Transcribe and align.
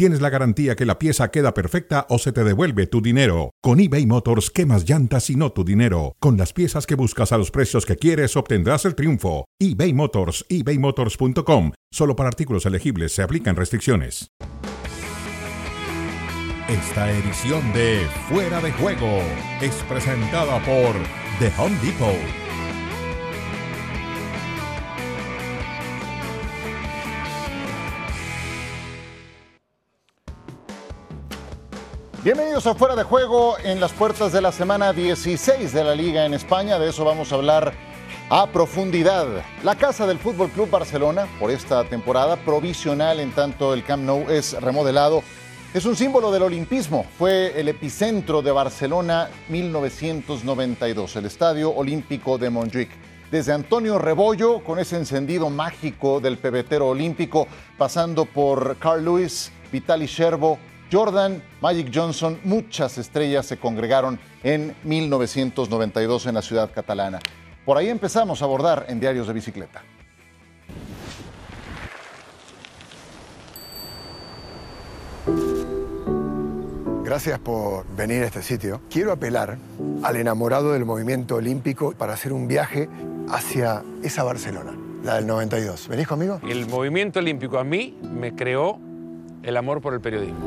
tienes 0.00 0.22
la 0.22 0.30
garantía 0.30 0.76
que 0.76 0.86
la 0.86 0.98
pieza 0.98 1.30
queda 1.30 1.52
perfecta 1.52 2.06
o 2.08 2.16
se 2.18 2.32
te 2.32 2.42
devuelve 2.42 2.86
tu 2.86 3.02
dinero. 3.02 3.50
Con 3.60 3.80
eBay 3.80 4.06
Motors, 4.06 4.48
quemas 4.48 4.88
llantas 4.88 5.28
y 5.28 5.36
no 5.36 5.52
tu 5.52 5.62
dinero. 5.62 6.16
Con 6.20 6.38
las 6.38 6.54
piezas 6.54 6.86
que 6.86 6.94
buscas 6.94 7.32
a 7.32 7.36
los 7.36 7.50
precios 7.50 7.84
que 7.84 7.96
quieres, 7.96 8.34
obtendrás 8.34 8.86
el 8.86 8.94
triunfo. 8.94 9.44
eBay 9.58 9.92
Motors, 9.92 10.46
ebaymotors.com. 10.48 11.72
Solo 11.92 12.16
para 12.16 12.30
artículos 12.30 12.64
elegibles 12.64 13.12
se 13.12 13.20
aplican 13.20 13.56
restricciones. 13.56 14.28
Esta 16.66 17.12
edición 17.12 17.70
de 17.74 18.06
Fuera 18.30 18.62
de 18.62 18.72
Juego 18.72 19.20
es 19.60 19.74
presentada 19.86 20.60
por 20.60 20.94
The 21.40 21.52
Home 21.58 21.76
Depot. 21.82 22.49
Bienvenidos 32.22 32.66
a 32.66 32.74
Fuera 32.74 32.94
de 32.96 33.02
Juego 33.02 33.56
en 33.64 33.80
las 33.80 33.92
puertas 33.92 34.30
de 34.30 34.42
la 34.42 34.52
semana 34.52 34.92
16 34.92 35.72
de 35.72 35.82
la 35.82 35.94
Liga 35.94 36.26
en 36.26 36.34
España. 36.34 36.78
De 36.78 36.90
eso 36.90 37.02
vamos 37.02 37.32
a 37.32 37.36
hablar 37.36 37.72
a 38.28 38.46
profundidad. 38.48 39.26
La 39.64 39.74
casa 39.74 40.06
del 40.06 40.18
Fútbol 40.18 40.50
Club 40.50 40.68
Barcelona, 40.68 41.26
por 41.40 41.50
esta 41.50 41.82
temporada 41.84 42.36
provisional 42.36 43.20
en 43.20 43.32
tanto 43.32 43.72
el 43.72 43.82
Camp 43.84 44.04
Nou 44.04 44.28
es 44.28 44.52
remodelado, 44.60 45.22
es 45.72 45.86
un 45.86 45.96
símbolo 45.96 46.30
del 46.30 46.42
olimpismo. 46.42 47.06
Fue 47.16 47.58
el 47.58 47.68
epicentro 47.68 48.42
de 48.42 48.52
Barcelona 48.52 49.30
1992, 49.48 51.16
el 51.16 51.24
Estadio 51.24 51.70
Olímpico 51.70 52.36
de 52.36 52.50
Montjuic. 52.50 52.90
Desde 53.30 53.54
Antonio 53.54 53.98
Rebollo, 53.98 54.62
con 54.62 54.78
ese 54.78 54.96
encendido 54.96 55.48
mágico 55.48 56.20
del 56.20 56.36
pebetero 56.36 56.88
olímpico, 56.88 57.48
pasando 57.78 58.26
por 58.26 58.76
Carl 58.76 59.06
Lewis, 59.06 59.50
Vitaly 59.72 60.04
Sherbo, 60.04 60.58
Jordan, 60.90 61.40
Magic 61.60 61.90
Johnson, 61.94 62.40
muchas 62.42 62.98
estrellas 62.98 63.46
se 63.46 63.58
congregaron 63.58 64.18
en 64.42 64.74
1992 64.82 66.26
en 66.26 66.34
la 66.34 66.42
ciudad 66.42 66.70
catalana. 66.74 67.20
Por 67.64 67.76
ahí 67.76 67.88
empezamos 67.88 68.42
a 68.42 68.44
abordar 68.46 68.86
en 68.88 68.98
diarios 68.98 69.28
de 69.28 69.32
bicicleta. 69.32 69.82
Gracias 77.04 77.38
por 77.38 77.86
venir 77.94 78.22
a 78.22 78.26
este 78.26 78.42
sitio. 78.42 78.82
Quiero 78.90 79.12
apelar 79.12 79.58
al 80.02 80.16
enamorado 80.16 80.72
del 80.72 80.84
movimiento 80.84 81.36
olímpico 81.36 81.92
para 81.92 82.14
hacer 82.14 82.32
un 82.32 82.48
viaje 82.48 82.88
hacia 83.28 83.84
esa 84.02 84.24
Barcelona, 84.24 84.76
la 85.04 85.16
del 85.16 85.26
92. 85.26 85.88
¿Venís 85.88 86.08
conmigo? 86.08 86.40
El 86.48 86.66
movimiento 86.66 87.20
olímpico 87.20 87.58
a 87.58 87.64
mí 87.64 87.96
me 88.02 88.34
creó 88.34 88.80
el 89.42 89.56
amor 89.56 89.80
por 89.80 89.94
el 89.94 90.00
periodismo. 90.00 90.38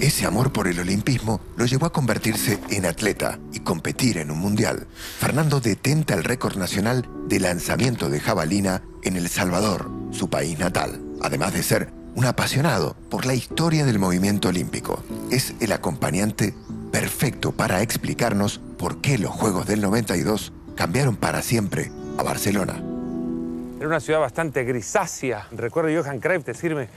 Ese 0.00 0.24
amor 0.24 0.52
por 0.52 0.66
el 0.66 0.80
olimpismo 0.80 1.40
lo 1.56 1.66
llevó 1.66 1.86
a 1.86 1.92
convertirse 1.92 2.58
en 2.70 2.86
atleta 2.86 3.38
y 3.52 3.60
competir 3.60 4.16
en 4.16 4.30
un 4.30 4.38
mundial. 4.38 4.86
Fernando 5.18 5.60
detenta 5.60 6.14
el 6.14 6.24
récord 6.24 6.56
nacional 6.56 7.06
de 7.26 7.38
lanzamiento 7.38 8.08
de 8.08 8.18
jabalina 8.18 8.82
en 9.02 9.16
El 9.16 9.28
Salvador, 9.28 9.90
su 10.10 10.30
país 10.30 10.58
natal, 10.58 11.00
además 11.20 11.52
de 11.52 11.62
ser 11.62 11.92
un 12.14 12.24
apasionado 12.24 12.96
por 13.10 13.26
la 13.26 13.34
historia 13.34 13.84
del 13.84 13.98
movimiento 13.98 14.48
olímpico. 14.48 15.02
Es 15.30 15.54
el 15.60 15.70
acompañante 15.70 16.54
perfecto 16.90 17.52
para 17.52 17.82
explicarnos 17.82 18.58
por 18.78 19.00
qué 19.00 19.18
los 19.18 19.30
Juegos 19.30 19.66
del 19.66 19.82
92 19.82 20.52
cambiaron 20.76 21.16
para 21.16 21.42
siempre 21.42 21.92
a 22.16 22.22
Barcelona. 22.22 22.82
Era 23.78 23.86
una 23.86 24.00
ciudad 24.00 24.20
bastante 24.20 24.64
grisácea. 24.64 25.46
Recuerdo 25.52 26.02
Johan 26.02 26.20
Cruyff 26.20 26.44
decirme 26.44 26.88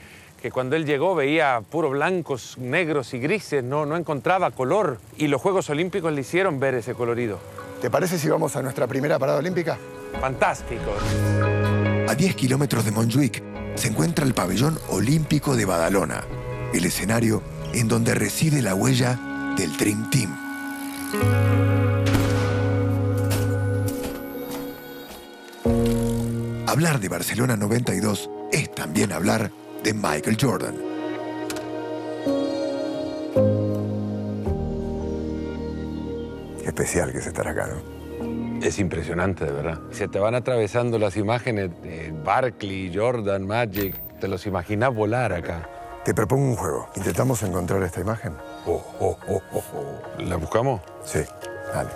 que 0.43 0.51
cuando 0.51 0.75
él 0.75 0.85
llegó 0.85 1.15
veía 1.15 1.61
puro 1.71 1.89
blancos, 1.89 2.57
negros 2.57 3.13
y 3.13 3.19
grises, 3.19 3.63
no, 3.63 3.85
no 3.85 3.95
encontraba 3.95 4.51
color. 4.51 4.99
Y 5.15 5.27
los 5.27 5.41
Juegos 5.41 5.69
Olímpicos 5.69 6.11
le 6.11 6.19
hicieron 6.19 6.59
ver 6.59 6.73
ese 6.75 6.95
colorido. 6.95 7.39
¿Te 7.81 7.89
parece 7.89 8.19
si 8.19 8.27
vamos 8.27 8.53
a 8.57 8.61
nuestra 8.61 8.85
primera 8.85 9.17
parada 9.17 9.39
olímpica? 9.39 9.77
Fantástico. 10.19 10.91
A 12.09 12.13
10 12.13 12.35
kilómetros 12.35 12.83
de 12.83 12.91
Montjuic 12.91 13.41
se 13.75 13.87
encuentra 13.87 14.25
el 14.25 14.33
pabellón 14.33 14.77
olímpico 14.89 15.55
de 15.55 15.63
Badalona, 15.63 16.25
el 16.73 16.83
escenario 16.83 17.41
en 17.73 17.87
donde 17.87 18.13
reside 18.13 18.61
la 18.61 18.75
huella 18.75 19.17
del 19.55 19.77
Dream 19.77 20.09
Team. 20.09 20.37
Hablar 26.67 26.99
de 26.99 27.07
Barcelona 27.07 27.55
92 27.55 28.29
es 28.51 28.69
también 28.75 29.13
hablar 29.13 29.49
de 29.83 29.93
Michael 29.93 30.37
Jordan. 30.39 30.75
Qué 36.61 36.65
especial 36.65 37.11
que 37.11 37.17
es 37.17 37.27
estar 37.27 37.47
acá, 37.47 37.67
¿no? 37.67 38.61
Es 38.61 38.79
impresionante, 38.79 39.45
de 39.45 39.51
verdad. 39.51 39.79
Se 39.91 40.07
te 40.07 40.19
van 40.19 40.35
atravesando 40.35 40.97
las 40.97 41.17
imágenes 41.17 41.69
de 41.81 42.13
Barkley, 42.23 42.91
Jordan, 42.95 43.45
Magic. 43.45 43.95
Te 44.21 44.29
los 44.29 44.45
imaginas 44.45 44.95
volar 44.95 45.33
acá. 45.33 45.67
Te 46.05 46.13
propongo 46.13 46.45
un 46.45 46.55
juego. 46.55 46.89
Intentamos 46.95 47.43
encontrar 47.43 47.83
esta 47.83 47.99
imagen. 47.99 48.33
Oh, 48.65 48.81
oh, 49.01 49.17
oh, 49.27 49.41
oh, 49.53 49.63
oh. 49.73 50.21
¿La 50.21 50.37
buscamos? 50.37 50.81
Sí, 51.03 51.19
dale. 51.73 51.89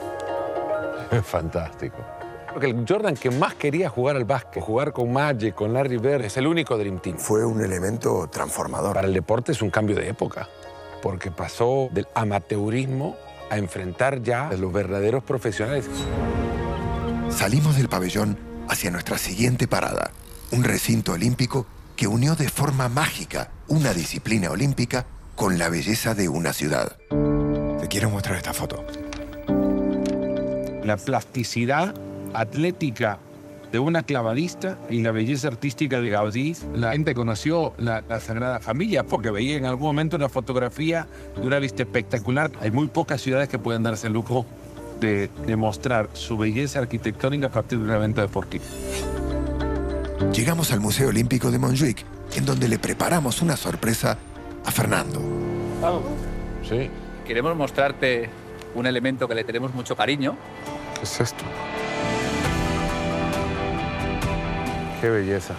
Es 1.12 1.26
fantástico. 1.26 2.17
Porque 2.58 2.72
el 2.72 2.86
Jordan 2.90 3.14
que 3.14 3.30
más 3.30 3.54
quería 3.54 3.88
jugar 3.88 4.16
al 4.16 4.26
básquet, 4.26 4.64
jugar 4.64 4.92
con 4.92 5.14
Magic, 5.14 5.54
con 5.54 5.74
Larry 5.74 5.98
Bird, 5.98 6.26
es 6.26 6.38
el 6.38 6.48
único 6.48 6.76
Dream 6.76 7.00
Team. 7.00 7.20
Fue 7.20 7.46
un 7.46 7.62
elemento 7.62 8.28
transformador. 8.32 8.96
Para 8.96 9.06
el 9.06 9.14
deporte 9.14 9.52
es 9.52 9.62
un 9.62 9.70
cambio 9.70 9.96
de 9.96 10.10
época, 10.10 10.50
porque 11.04 11.30
pasó 11.30 11.88
del 11.92 12.08
amateurismo 12.16 13.16
a 13.52 13.60
enfrentar 13.60 14.24
ya 14.24 14.48
a 14.48 14.54
los 14.54 14.74
verdaderos 14.74 15.24
profesionales. 15.24 15.86
Salimos 17.30 17.78
del 17.78 17.90
pabellón 17.90 18.40
hacia 18.68 18.90
nuestra 18.90 19.20
siguiente 19.20 19.68
parada, 19.68 20.10
un 20.52 20.64
recinto 20.64 21.12
olímpico 21.12 21.68
que 21.96 22.08
unió 22.08 22.36
de 22.36 22.50
forma 22.50 22.90
mágica 22.90 23.52
una 23.68 23.94
disciplina 23.94 24.50
olímpica 24.50 25.06
con 25.36 25.60
la 25.60 25.70
belleza 25.70 26.16
de 26.16 26.28
una 26.28 26.54
ciudad. 26.54 26.98
Te 27.80 27.88
quiero 27.88 28.10
mostrar 28.10 28.36
esta 28.36 28.54
foto. 28.56 28.84
la 30.84 30.98
plasticidad 30.98 31.94
atlética 32.34 33.20
de 33.72 33.80
una 33.80 34.04
clavadista 34.04 34.78
y 34.90 35.02
la 35.02 35.12
belleza 35.12 35.50
artística 35.50 36.00
de 36.00 36.10
Gaudí. 36.10 36.56
La 36.74 36.94
gente 36.94 37.14
conoció 37.14 37.74
la, 37.78 38.02
la 38.08 38.20
Sagrada 38.20 38.60
Familia 38.60 39.04
porque 39.04 39.30
veía 39.32 39.58
en 39.58 39.66
algún 39.66 39.88
momento 39.88 40.16
una 40.16 40.30
fotografía 40.30 41.08
de 41.36 41.46
una 41.46 41.60
vista 41.60 41.84
espectacular. 41.84 42.52
Hay 42.62 42.72
muy 42.72 42.88
pocas 42.88 43.22
ciudades 43.22 43.50
que 43.50 43.60
pueden 43.60 43.84
darse 43.84 44.08
el 44.08 44.14
lujo 44.14 44.46
de 45.00 45.30
demostrar 45.46 46.10
su 46.14 46.38
belleza 46.38 46.80
arquitectónica 46.80 47.48
a 47.48 47.52
partir 47.52 47.80
de 47.80 47.86
un 47.86 47.92
evento 47.92 48.22
deportivo. 48.22 48.64
Llegamos 50.34 50.72
al 50.72 50.80
Museo 50.80 51.10
Olímpico 51.10 51.52
de 51.52 51.60
Montjuic, 51.60 52.04
en 52.36 52.46
donde 52.46 52.68
le 52.68 52.80
preparamos 52.80 53.42
una 53.42 53.56
sorpresa 53.56 54.18
a 54.66 54.72
Fernando. 54.72 55.22
Sí. 56.68 56.90
Queremos 57.26 57.56
mostrarte 57.56 58.30
un 58.76 58.86
elemento 58.86 59.28
que 59.28 59.36
le 59.36 59.44
tenemos 59.44 59.74
mucho 59.74 59.96
cariño. 59.96 60.36
¿Qué 60.96 61.04
es 61.04 61.22
esto? 61.22 61.44
Qué 65.02 65.10
belleza. 65.10 65.54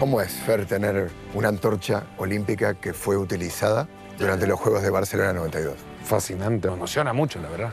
¿Cómo 0.00 0.20
es, 0.20 0.32
Fer, 0.32 0.66
tener 0.66 1.10
una 1.34 1.48
antorcha 1.48 2.04
olímpica 2.16 2.74
que 2.74 2.92
fue 2.92 3.16
utilizada 3.16 3.86
durante 4.18 4.46
los 4.46 4.58
Juegos 4.58 4.82
de 4.82 4.90
Barcelona 4.90 5.32
92? 5.34 5.74
Fascinante, 6.04 6.68
me 6.68 6.74
emociona 6.74 7.12
mucho, 7.12 7.40
la 7.40 7.50
verdad. 7.50 7.70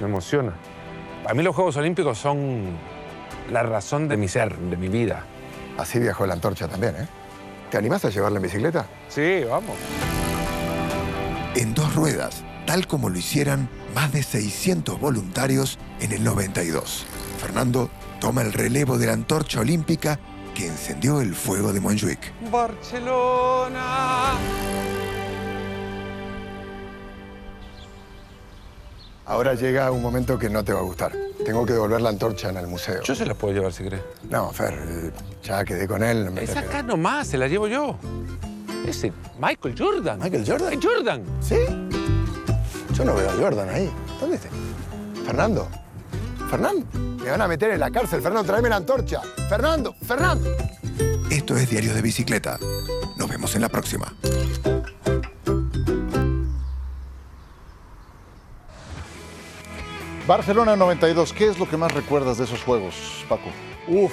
Me 0.00 0.06
emociona. 0.06 0.52
A 1.26 1.34
mí 1.34 1.42
los 1.42 1.56
Juegos 1.56 1.76
Olímpicos 1.78 2.18
son 2.18 2.76
la 3.50 3.62
razón 3.62 4.06
de 4.06 4.16
mi 4.16 4.28
ser, 4.28 4.56
de 4.56 4.76
mi 4.76 4.88
vida. 4.88 5.24
Así 5.78 5.98
viajó 5.98 6.26
la 6.26 6.34
antorcha 6.34 6.68
también, 6.68 6.94
¿eh? 6.96 7.08
¿Te 7.70 7.78
animás 7.78 8.04
a 8.04 8.10
llevarla 8.10 8.36
en 8.36 8.42
bicicleta? 8.42 8.86
Sí, 9.08 9.42
vamos. 9.48 9.76
En 11.56 11.74
dos 11.74 11.94
ruedas, 11.94 12.44
tal 12.66 12.86
como 12.86 13.08
lo 13.08 13.18
hicieran 13.18 13.68
más 13.94 14.12
de 14.12 14.22
600 14.22 15.00
voluntarios 15.00 15.78
en 16.00 16.12
el 16.12 16.22
92. 16.22 17.06
Fernando 17.50 17.88
toma 18.20 18.42
el 18.42 18.52
relevo 18.52 18.98
de 18.98 19.06
la 19.06 19.12
antorcha 19.12 19.60
olímpica 19.60 20.18
que 20.52 20.66
encendió 20.66 21.20
el 21.20 21.32
fuego 21.32 21.72
de 21.72 21.78
Montjuic. 21.78 22.18
Barcelona. 22.50 24.32
Ahora 29.26 29.54
llega 29.54 29.92
un 29.92 30.02
momento 30.02 30.36
que 30.36 30.50
no 30.50 30.64
te 30.64 30.72
va 30.72 30.80
a 30.80 30.82
gustar. 30.82 31.12
tengo 31.44 31.64
que 31.64 31.74
devolver 31.74 32.00
la 32.00 32.08
antorcha 32.08 32.48
en 32.50 32.56
el 32.56 32.66
museo. 32.66 33.00
Yo 33.04 33.14
se 33.14 33.24
la 33.24 33.34
puedo 33.34 33.54
llevar 33.54 33.72
si 33.72 33.84
querés. 33.84 34.00
No, 34.28 34.50
Fer, 34.50 34.74
eh, 34.74 35.12
ya 35.44 35.64
quedé 35.64 35.86
con 35.86 36.02
él. 36.02 36.32
me- 36.32 36.42
Es 36.42 36.56
acá 36.56 36.82
nomás, 36.82 37.28
se 37.28 37.38
la 37.38 37.46
llevo 37.46 37.68
yo. 37.68 37.96
Ese 38.88 39.12
Michael 39.38 39.76
Jordan. 39.78 40.18
¿Michael 40.18 40.44
Jordan? 40.44 40.72
Es 40.72 40.84
Jordan. 40.84 41.22
¿Sí? 41.40 41.56
Yo 42.92 43.04
no 43.04 43.14
veo 43.14 43.30
a 43.30 43.34
Jordan 43.34 43.68
ahí. 43.68 43.88
¿Dónde 44.20 44.34
está? 44.36 44.48
Fernando. 45.24 45.68
Fernando. 46.48 46.86
Me 47.22 47.30
van 47.30 47.42
a 47.42 47.48
meter 47.48 47.70
en 47.70 47.80
la 47.80 47.90
cárcel. 47.90 48.22
Fernando, 48.22 48.46
tráeme 48.46 48.68
la 48.68 48.76
antorcha. 48.76 49.20
Fernando, 49.48 49.94
Fernando. 50.02 50.50
Esto 51.30 51.56
es 51.56 51.68
Diario 51.68 51.94
de 51.94 52.02
Bicicleta. 52.02 52.58
Nos 53.16 53.28
vemos 53.28 53.54
en 53.56 53.62
la 53.62 53.68
próxima. 53.68 54.12
Barcelona 60.26 60.74
92, 60.74 61.32
¿qué 61.32 61.48
es 61.48 61.58
lo 61.58 61.68
que 61.68 61.76
más 61.76 61.92
recuerdas 61.92 62.38
de 62.38 62.44
esos 62.44 62.62
juegos, 62.64 63.24
Paco? 63.28 63.48
Uf, 63.86 64.12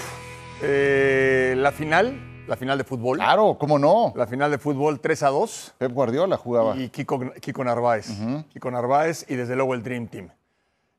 eh, 0.62 1.56
la 1.58 1.72
final, 1.72 2.44
la 2.48 2.56
final 2.56 2.78
de 2.78 2.84
fútbol. 2.84 3.18
Claro, 3.18 3.58
¿cómo 3.60 3.80
no? 3.80 4.14
La 4.16 4.28
final 4.28 4.52
de 4.52 4.60
fútbol 4.60 5.00
3 5.00 5.24
a 5.24 5.30
2. 5.30 5.74
Pep 5.80 5.92
Guardiola 5.92 6.38
jugaba. 6.38 6.78
Y 6.78 6.90
Kiko, 6.90 7.20
Kiko 7.42 7.64
Narváez. 7.64 8.10
Kiko 8.50 8.70
Narváez 8.70 9.26
y 9.28 9.36
desde 9.36 9.56
luego 9.56 9.74
el 9.74 9.82
Dream 9.82 10.08
Team. 10.08 10.30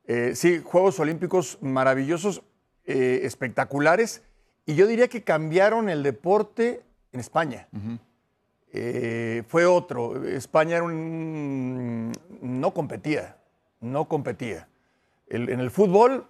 Eh, 0.07 0.33
sí, 0.35 0.61
Juegos 0.65 0.99
Olímpicos 1.01 1.59
maravillosos, 1.61 2.43
eh, 2.85 3.21
espectaculares. 3.25 4.23
Y 4.67 4.75
yo 4.75 4.87
diría 4.87 5.09
que 5.09 5.23
cambiaron 5.25 5.89
el 5.89 6.03
deporte 6.03 6.83
en 7.13 7.21
España. 7.21 7.69
Eh, 8.73 9.43
fue 9.49 9.67
otro. 9.67 10.25
España 10.25 10.77
era 10.77 10.85
un, 10.85 12.13
no 12.43 12.75
competía, 12.75 13.37
no 13.81 14.09
competía. 14.09 14.69
El- 15.29 15.49
en 15.49 15.61
el 15.61 15.71
fútbol, 15.71 16.27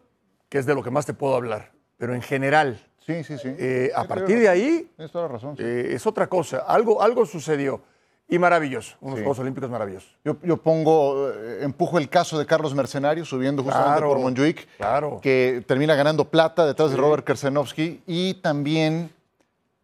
que 0.48 0.58
es 0.58 0.66
de 0.66 0.74
lo 0.74 0.82
que 0.82 0.90
más 0.90 1.06
te 1.06 1.14
puedo 1.14 1.34
hablar, 1.34 1.72
pero 1.96 2.14
en 2.14 2.22
general, 2.22 2.80
Sí, 3.00 3.22
sí, 3.22 3.36
sí. 3.38 3.54
a 3.94 4.04
partir 4.04 4.38
de 4.38 4.48
ahí 4.48 4.90
Tienes 4.96 5.12
toda 5.12 5.26
la 5.26 5.32
razón. 5.34 5.56
sí. 5.58 5.62
es 5.66 6.06
otra 6.06 6.26
cosa. 6.26 6.58
Algo, 6.58 7.02
algo 7.02 7.26
sucedió. 7.26 7.82
Y 8.28 8.38
maravilloso. 8.38 8.96
Unos 9.00 9.18
Sí. 9.18 9.22
Juegos 9.22 9.38
Olímpicos 9.40 9.68
maravillosos. 9.70 10.16
Yo, 10.24 10.36
yo 10.42 10.56
pongo, 10.56 11.30
eh, 11.30 11.58
empujo 11.62 11.98
el 11.98 12.08
caso 12.08 12.38
de 12.38 12.46
Carlos 12.46 12.74
Mercenario 12.74 13.24
subiendo 13.24 13.62
justamente 13.62 13.98
Claro, 13.98 14.08
por 14.08 14.18
Montjuic, 14.18 14.66
claro. 14.78 15.20
que 15.22 15.62
termina 15.66 15.94
ganando 15.94 16.24
plata 16.24 16.64
detrás 16.66 16.90
de 16.90 16.96
Robert 16.96 17.24
Kersenovsky 17.24 18.02
y 18.06 18.34
también 18.34 19.10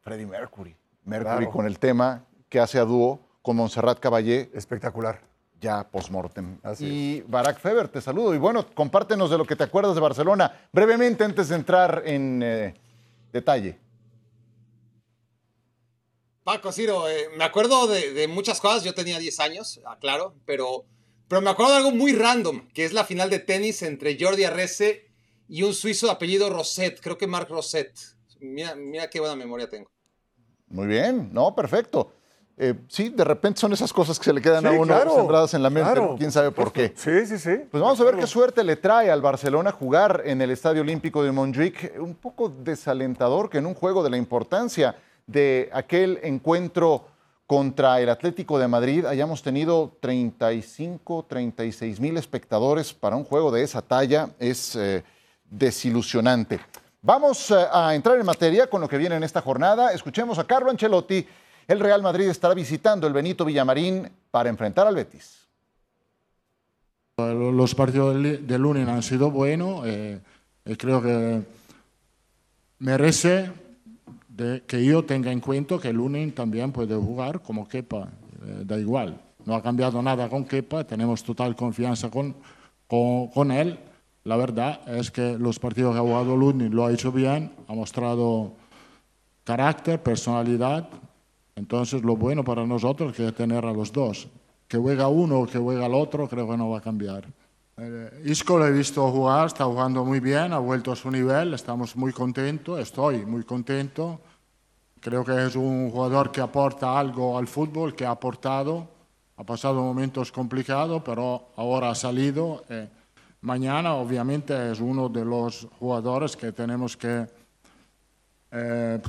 Freddie 0.00 0.26
Mercury. 0.26 0.74
Mercury 1.04 1.36
Claro. 1.36 1.50
con 1.50 1.66
el 1.66 1.78
tema 1.78 2.24
que 2.48 2.58
hace 2.60 2.78
a 2.78 2.84
dúo 2.84 3.20
con 3.42 3.56
Montserrat 3.56 3.98
Caballé 4.00 4.50
Espectacular. 4.54 5.20
ya 5.60 5.84
post-mortem. 5.86 6.56
Así 6.62 6.86
Y 6.86 7.20
Barack 7.30 7.58
Feber, 7.58 7.88
te 7.88 8.00
saludo. 8.00 8.34
Y 8.34 8.38
bueno, 8.38 8.64
compártenos 8.74 9.30
de 9.30 9.36
lo 9.36 9.44
que 9.44 9.54
te 9.56 9.64
acuerdas 9.64 9.94
de 9.94 10.00
Barcelona 10.00 10.50
brevemente 10.72 11.22
antes 11.24 11.50
de 11.50 11.56
entrar 11.56 12.02
en 12.06 12.40
eh, 12.42 12.74
detalle. 13.30 13.78
Paco, 16.50 16.72
Ciro, 16.72 17.08
eh, 17.08 17.28
me 17.36 17.44
acuerdo 17.44 17.86
de, 17.86 18.12
de 18.12 18.26
muchas 18.26 18.60
cosas, 18.60 18.82
yo 18.82 18.92
tenía 18.92 19.20
10 19.20 19.38
años, 19.38 19.80
aclaro, 19.86 20.34
pero, 20.46 20.84
pero 21.28 21.40
me 21.40 21.48
acuerdo 21.48 21.70
de 21.70 21.78
algo 21.78 21.92
muy 21.92 22.12
random, 22.12 22.66
que 22.74 22.84
es 22.84 22.92
la 22.92 23.04
final 23.04 23.30
de 23.30 23.38
tenis 23.38 23.82
entre 23.82 24.18
Jordi 24.20 24.42
Arrese 24.42 25.06
y 25.48 25.62
un 25.62 25.74
suizo 25.74 26.06
de 26.06 26.12
apellido 26.12 26.50
Rosset, 26.50 27.00
creo 27.00 27.16
que 27.16 27.28
Marc 27.28 27.48
Rosset. 27.50 27.96
Mira, 28.40 28.74
mira 28.74 29.08
qué 29.08 29.20
buena 29.20 29.36
memoria 29.36 29.68
tengo. 29.68 29.92
Muy 30.66 30.88
bien, 30.88 31.30
no, 31.32 31.54
perfecto. 31.54 32.14
Eh, 32.56 32.74
sí, 32.88 33.10
de 33.10 33.22
repente 33.22 33.60
son 33.60 33.72
esas 33.72 33.92
cosas 33.92 34.18
que 34.18 34.24
se 34.24 34.32
le 34.32 34.42
quedan 34.42 34.66
a 34.66 34.72
uno 34.72 34.86
claro, 34.86 35.14
sembradas 35.14 35.54
en 35.54 35.62
la 35.62 35.70
mente, 35.70 35.92
claro. 35.92 36.16
quién 36.18 36.32
sabe 36.32 36.50
por 36.50 36.72
qué. 36.72 36.92
Sí, 36.96 37.26
sí, 37.26 37.38
sí. 37.38 37.60
Pues 37.70 37.80
vamos 37.80 38.00
a 38.00 38.04
ver 38.04 38.16
qué 38.16 38.26
suerte 38.26 38.64
le 38.64 38.74
trae 38.74 39.08
al 39.08 39.22
Barcelona 39.22 39.70
jugar 39.70 40.24
en 40.26 40.42
el 40.42 40.50
Estadio 40.50 40.80
Olímpico 40.80 41.22
de 41.22 41.30
Montjuic. 41.30 41.92
Un 42.00 42.16
poco 42.16 42.48
desalentador 42.48 43.48
que 43.48 43.58
en 43.58 43.66
un 43.66 43.74
juego 43.74 44.02
de 44.02 44.10
la 44.10 44.16
importancia 44.16 44.96
de 45.30 45.70
aquel 45.72 46.18
encuentro 46.22 47.06
contra 47.46 48.00
el 48.00 48.08
Atlético 48.08 48.58
de 48.58 48.68
Madrid 48.68 49.04
hayamos 49.04 49.42
tenido 49.42 49.96
35, 50.00 51.26
36 51.28 51.98
mil 51.98 52.16
espectadores 52.16 52.92
para 52.92 53.16
un 53.16 53.24
juego 53.24 53.50
de 53.50 53.62
esa 53.62 53.82
talla. 53.82 54.30
Es 54.38 54.76
eh, 54.76 55.02
desilusionante. 55.48 56.60
Vamos 57.02 57.50
eh, 57.50 57.56
a 57.72 57.94
entrar 57.94 58.18
en 58.18 58.26
materia 58.26 58.68
con 58.68 58.80
lo 58.80 58.88
que 58.88 58.98
viene 58.98 59.16
en 59.16 59.24
esta 59.24 59.40
jornada. 59.40 59.92
Escuchemos 59.92 60.38
a 60.38 60.44
Carlo 60.44 60.70
Ancelotti. 60.70 61.26
El 61.66 61.80
Real 61.80 62.02
Madrid 62.02 62.28
estará 62.28 62.54
visitando 62.54 63.06
el 63.06 63.12
Benito 63.12 63.44
Villamarín 63.44 64.08
para 64.30 64.48
enfrentar 64.48 64.86
al 64.86 64.94
Betis. 64.94 65.48
Los 67.18 67.74
partidos 67.74 68.14
del, 68.14 68.62
lunes 68.62 68.88
han 68.88 69.02
sido 69.02 69.30
buenos 69.30 69.86
eh, 69.86 70.20
creo 70.78 71.02
que 71.02 71.42
merece 72.78 73.50
de 74.40 74.62
que 74.62 74.82
yo 74.82 75.04
tenga 75.04 75.30
en 75.30 75.40
cuenta 75.40 75.78
que 75.78 75.92
lunes 75.92 76.34
también 76.34 76.72
puede 76.72 76.96
jugar 76.96 77.42
como 77.42 77.68
Kepa, 77.68 78.08
eh, 78.42 78.62
da 78.64 78.78
igual. 78.78 79.20
No 79.44 79.54
ha 79.54 79.62
cambiado 79.62 80.00
nada 80.00 80.30
con 80.30 80.44
Kepa, 80.44 80.84
tenemos 80.84 81.22
total 81.22 81.54
confianza 81.54 82.10
con, 82.10 82.34
con, 82.86 83.28
con 83.28 83.50
él. 83.52 83.78
La 84.24 84.36
verdad 84.36 84.80
es 84.88 85.10
que 85.10 85.36
los 85.38 85.58
partidos 85.58 85.92
que 85.92 85.98
ha 85.98 86.02
jugado 86.02 86.36
lunes 86.36 86.70
lo 86.70 86.86
ha 86.86 86.92
hecho 86.92 87.12
bien, 87.12 87.52
ha 87.68 87.74
mostrado 87.74 88.54
carácter, 89.44 90.02
personalidad. 90.02 90.88
Entonces 91.54 92.02
lo 92.02 92.16
bueno 92.16 92.42
para 92.42 92.64
nosotros 92.66 93.18
es 93.20 93.34
tener 93.34 93.66
a 93.66 93.72
los 93.72 93.92
dos. 93.92 94.26
Que 94.68 94.78
juega 94.78 95.08
uno 95.08 95.40
o 95.40 95.46
que 95.46 95.58
juega 95.58 95.84
el 95.84 95.94
otro, 95.94 96.28
creo 96.28 96.48
que 96.48 96.56
no 96.56 96.70
va 96.70 96.78
a 96.78 96.80
cambiar. 96.80 97.26
Eh, 97.76 98.22
Isco 98.24 98.58
lo 98.58 98.66
he 98.66 98.72
visto 98.72 99.06
jugar, 99.10 99.48
está 99.48 99.64
jugando 99.64 100.04
muy 100.04 100.20
bien, 100.20 100.52
ha 100.52 100.58
vuelto 100.58 100.92
a 100.92 100.96
su 100.96 101.10
nivel, 101.10 101.52
estamos 101.52 101.94
muy 101.96 102.12
contentos, 102.12 102.78
estoy 102.78 103.26
muy 103.26 103.42
contento. 103.42 104.20
Creo 105.00 105.24
que 105.24 105.46
es 105.46 105.56
un 105.56 105.90
jugador 105.90 106.30
que 106.30 106.42
aporta 106.42 106.98
algo 106.98 107.38
al 107.38 107.48
fútbol, 107.48 107.96
que 107.96 108.04
ha 108.04 108.10
aportado, 108.10 108.86
ha 109.38 109.44
pasado 109.44 109.82
momentos 109.82 110.30
complicados, 110.30 111.02
pero 111.02 111.48
ahora 111.56 111.90
ha 111.90 111.94
salido. 111.94 112.64
eh, 112.68 112.86
mañana, 113.40 113.94
obviamente, 113.94 114.70
es 114.70 114.78
uno 114.80 115.08
de 115.08 115.24
los 115.24 115.66
jugadores 115.78 116.36
que 116.36 116.52
tenemos 116.52 116.98
que 116.98 117.26
eh, 118.52 119.00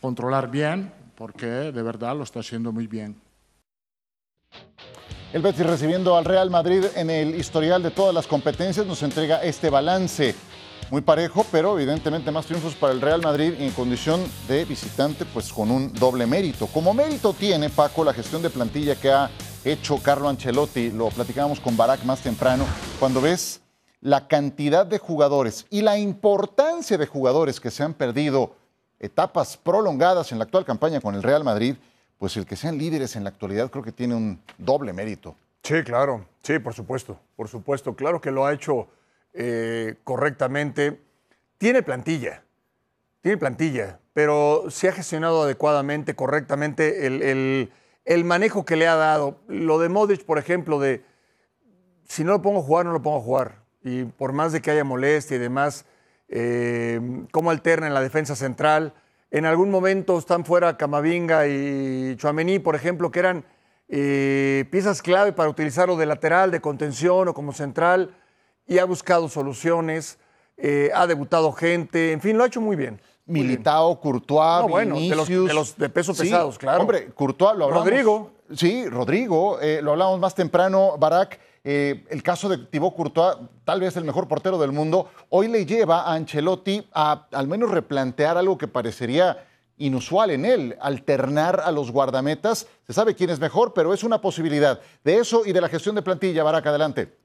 controlar 0.00 0.50
bien, 0.50 0.90
porque 1.14 1.46
de 1.46 1.82
verdad 1.82 2.16
lo 2.16 2.22
está 2.22 2.40
haciendo 2.40 2.72
muy 2.72 2.86
bien. 2.86 3.14
El 5.34 5.42
Betis 5.42 5.66
recibiendo 5.66 6.16
al 6.16 6.24
Real 6.24 6.50
Madrid 6.50 6.86
en 6.96 7.10
el 7.10 7.34
historial 7.34 7.82
de 7.82 7.90
todas 7.90 8.14
las 8.14 8.26
competencias 8.26 8.86
nos 8.86 9.02
entrega 9.02 9.42
este 9.44 9.68
balance 9.70 10.34
muy 10.90 11.02
parejo, 11.02 11.46
pero 11.52 11.78
evidentemente 11.78 12.32
más 12.32 12.46
triunfos 12.46 12.74
para 12.74 12.92
el 12.92 13.00
Real 13.00 13.22
Madrid 13.22 13.54
en 13.58 13.70
condición 13.70 14.20
de 14.48 14.64
visitante, 14.64 15.24
pues 15.24 15.52
con 15.52 15.70
un 15.70 15.92
doble 15.92 16.26
mérito. 16.26 16.66
Como 16.66 16.92
mérito 16.92 17.32
tiene, 17.32 17.70
Paco, 17.70 18.02
la 18.02 18.12
gestión 18.12 18.42
de 18.42 18.50
plantilla 18.50 18.96
que 18.96 19.10
ha 19.12 19.30
hecho 19.64 19.98
Carlo 20.02 20.28
Ancelotti, 20.28 20.90
lo 20.90 21.08
platicábamos 21.10 21.60
con 21.60 21.76
Barak 21.76 22.02
más 22.04 22.20
temprano, 22.20 22.64
cuando 22.98 23.20
ves 23.20 23.60
la 24.00 24.26
cantidad 24.26 24.84
de 24.84 24.98
jugadores 24.98 25.66
y 25.70 25.82
la 25.82 25.96
importancia 25.96 26.98
de 26.98 27.06
jugadores 27.06 27.60
que 27.60 27.70
se 27.70 27.84
han 27.84 27.94
perdido 27.94 28.56
etapas 28.98 29.56
prolongadas 29.56 30.32
en 30.32 30.38
la 30.38 30.44
actual 30.44 30.64
campaña 30.64 31.00
con 31.00 31.14
el 31.14 31.22
Real 31.22 31.44
Madrid, 31.44 31.76
pues 32.18 32.36
el 32.36 32.46
que 32.46 32.56
sean 32.56 32.78
líderes 32.78 33.14
en 33.14 33.24
la 33.24 33.30
actualidad 33.30 33.70
creo 33.70 33.84
que 33.84 33.92
tiene 33.92 34.14
un 34.14 34.40
doble 34.58 34.92
mérito. 34.92 35.36
Sí, 35.62 35.82
claro. 35.84 36.26
Sí, 36.42 36.58
por 36.58 36.74
supuesto. 36.74 37.18
Por 37.36 37.48
supuesto. 37.48 37.94
Claro 37.94 38.20
que 38.20 38.30
lo 38.30 38.44
ha 38.44 38.52
hecho 38.52 38.88
eh, 39.34 39.96
correctamente. 40.04 41.00
Tiene 41.58 41.82
plantilla. 41.82 42.42
Tiene 43.20 43.36
plantilla. 43.38 44.00
Pero 44.12 44.64
se 44.70 44.88
ha 44.88 44.92
gestionado 44.92 45.42
adecuadamente, 45.42 46.14
correctamente 46.14 47.06
el, 47.06 47.22
el- 47.22 48.24
manejo 48.24 48.64
que 48.64 48.76
le 48.76 48.88
ha 48.88 48.96
dado. 48.96 49.38
Lo 49.46 49.78
de 49.78 49.88
Modric, 49.88 50.24
por 50.24 50.38
ejemplo, 50.38 50.80
de 50.80 51.04
si 52.08 52.24
no 52.24 52.32
lo 52.32 52.42
pongo 52.42 52.60
a 52.60 52.62
jugar, 52.62 52.86
no 52.86 52.92
lo 52.92 53.02
pongo 53.02 53.18
a 53.18 53.22
jugar. 53.22 53.62
Y 53.82 54.04
por 54.04 54.32
más 54.32 54.52
de 54.52 54.60
que 54.60 54.70
haya 54.70 54.84
molestia 54.84 55.36
y 55.36 55.40
demás, 55.40 55.84
eh, 56.28 57.00
cómo 57.30 57.50
alterna 57.50 57.86
en 57.86 57.94
la 57.94 58.00
defensa 58.00 58.34
central. 58.34 58.94
En 59.30 59.46
algún 59.46 59.70
momento 59.70 60.18
están 60.18 60.44
fuera 60.44 60.76
Camavinga 60.76 61.46
y 61.46 62.16
Chuamení, 62.16 62.58
por 62.58 62.74
ejemplo, 62.74 63.10
que 63.12 63.20
eran 63.20 63.44
eh, 63.88 64.64
piezas 64.70 65.02
clave 65.02 65.32
para 65.32 65.48
utilizarlo 65.48 65.96
de 65.96 66.06
lateral, 66.06 66.50
de 66.50 66.60
contención 66.60 67.28
o 67.28 67.34
como 67.34 67.52
central, 67.52 68.16
y 68.70 68.78
ha 68.78 68.84
buscado 68.84 69.28
soluciones, 69.28 70.16
eh, 70.56 70.90
ha 70.94 71.08
debutado 71.08 71.50
gente, 71.50 72.12
en 72.12 72.20
fin, 72.20 72.38
lo 72.38 72.44
ha 72.44 72.46
hecho 72.46 72.60
muy 72.60 72.76
bien. 72.76 73.00
Militao, 73.26 74.00
Courtois, 74.00 74.60
No, 74.62 74.68
bueno, 74.68 74.94
de 74.94 75.08
los- 75.16 75.28
de 75.28 75.52
los 75.54 75.76
de 75.76 75.88
peso 75.88 76.14
Sí, 76.14 76.22
pesados, 76.22 76.56
claro. 76.56 76.80
Hombre, 76.82 77.10
Courtois 77.12 77.56
lo 77.58 77.64
hablamos. 77.64 77.84
Rodrigo. 77.84 78.30
Sí, 78.54 78.88
Rodrigo. 78.88 79.58
eh, 79.60 79.80
lo 79.82 79.90
hablamos 79.92 80.20
más 80.20 80.34
temprano, 80.36 80.96
Barak. 80.98 81.38
eh, 81.64 82.04
el 82.10 82.22
caso 82.22 82.48
de 82.48 82.58
Thibaut 82.58 82.94
Courtois, 82.96 83.36
tal 83.64 83.80
vez 83.80 83.96
el 83.96 84.04
mejor 84.04 84.26
portero 84.28 84.56
del 84.56 84.70
mundo, 84.72 85.08
hoy 85.30 85.46
le 85.48 85.66
lleva 85.66 86.02
a 86.04 86.14
Ancelotti 86.14 86.88
a 86.94 87.26
al 87.32 87.48
menos 87.48 87.70
replantear 87.70 88.38
algo 88.38 88.56
que 88.56 88.66
parecería 88.68 89.44
inusual 89.78 90.30
en 90.30 90.44
él, 90.46 90.76
alternar 90.80 91.60
a 91.64 91.70
los 91.72 91.90
guardametas. 91.90 92.66
Se 92.86 92.92
sabe 92.92 93.14
quién 93.14 93.30
es 93.30 93.40
mejor, 93.40 93.74
pero 93.74 93.92
es 93.92 94.04
una 94.04 94.20
posibilidad. 94.20 94.80
De 95.04 95.16
eso 95.18 95.42
y 95.44 95.52
de 95.52 95.60
la 95.60 95.68
gestión 95.68 95.94
de 95.96 96.02
plantilla, 96.02 96.42
Barak, 96.44 96.66
adelante. 96.66 97.19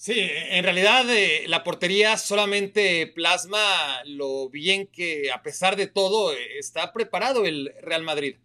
Sí, 0.00 0.14
en 0.20 0.62
realidad 0.62 1.10
eh, 1.10 1.42
la 1.48 1.64
portería 1.64 2.16
solamente 2.18 3.08
plasma 3.08 4.00
lo 4.04 4.48
bien 4.48 4.86
que 4.86 5.32
a 5.32 5.42
pesar 5.42 5.74
de 5.74 5.88
todo 5.88 6.32
eh, 6.32 6.38
está 6.56 6.92
preparado 6.92 7.44
el 7.44 7.74
Real 7.82 8.04
Madrid. 8.04 8.36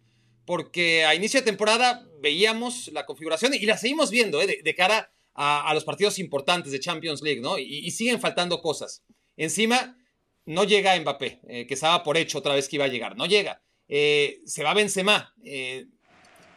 Porque 0.46 1.04
a 1.04 1.14
inicio 1.14 1.38
de 1.38 1.46
temporada 1.46 2.08
veíamos 2.20 2.88
la 2.88 3.06
configuración 3.06 3.54
y 3.54 3.60
la 3.66 3.78
seguimos 3.78 4.10
viendo 4.10 4.42
eh, 4.42 4.62
de, 4.64 4.74
cara 4.74 5.12
a, 5.32 5.72
los 5.74 5.84
partidos 5.84 6.18
importantes 6.18 6.72
de 6.72 6.80
Champions 6.80 7.22
League, 7.22 7.40
¿no? 7.40 7.56
Y, 7.56 7.88
siguen 7.92 8.20
faltando 8.20 8.60
cosas. 8.60 9.04
Encima, 9.36 9.96
no 10.46 10.64
llega 10.64 10.98
Mbappé, 10.98 11.66
que 11.68 11.74
estaba 11.74 12.02
por 12.02 12.16
hecho 12.16 12.38
otra 12.38 12.54
vez 12.54 12.68
que 12.68 12.76
iba 12.76 12.86
a 12.86 12.88
llegar. 12.88 13.16
No 13.16 13.26
llega. 13.26 13.62
se 13.88 14.62
va 14.64 14.74
Benzema 14.74 15.34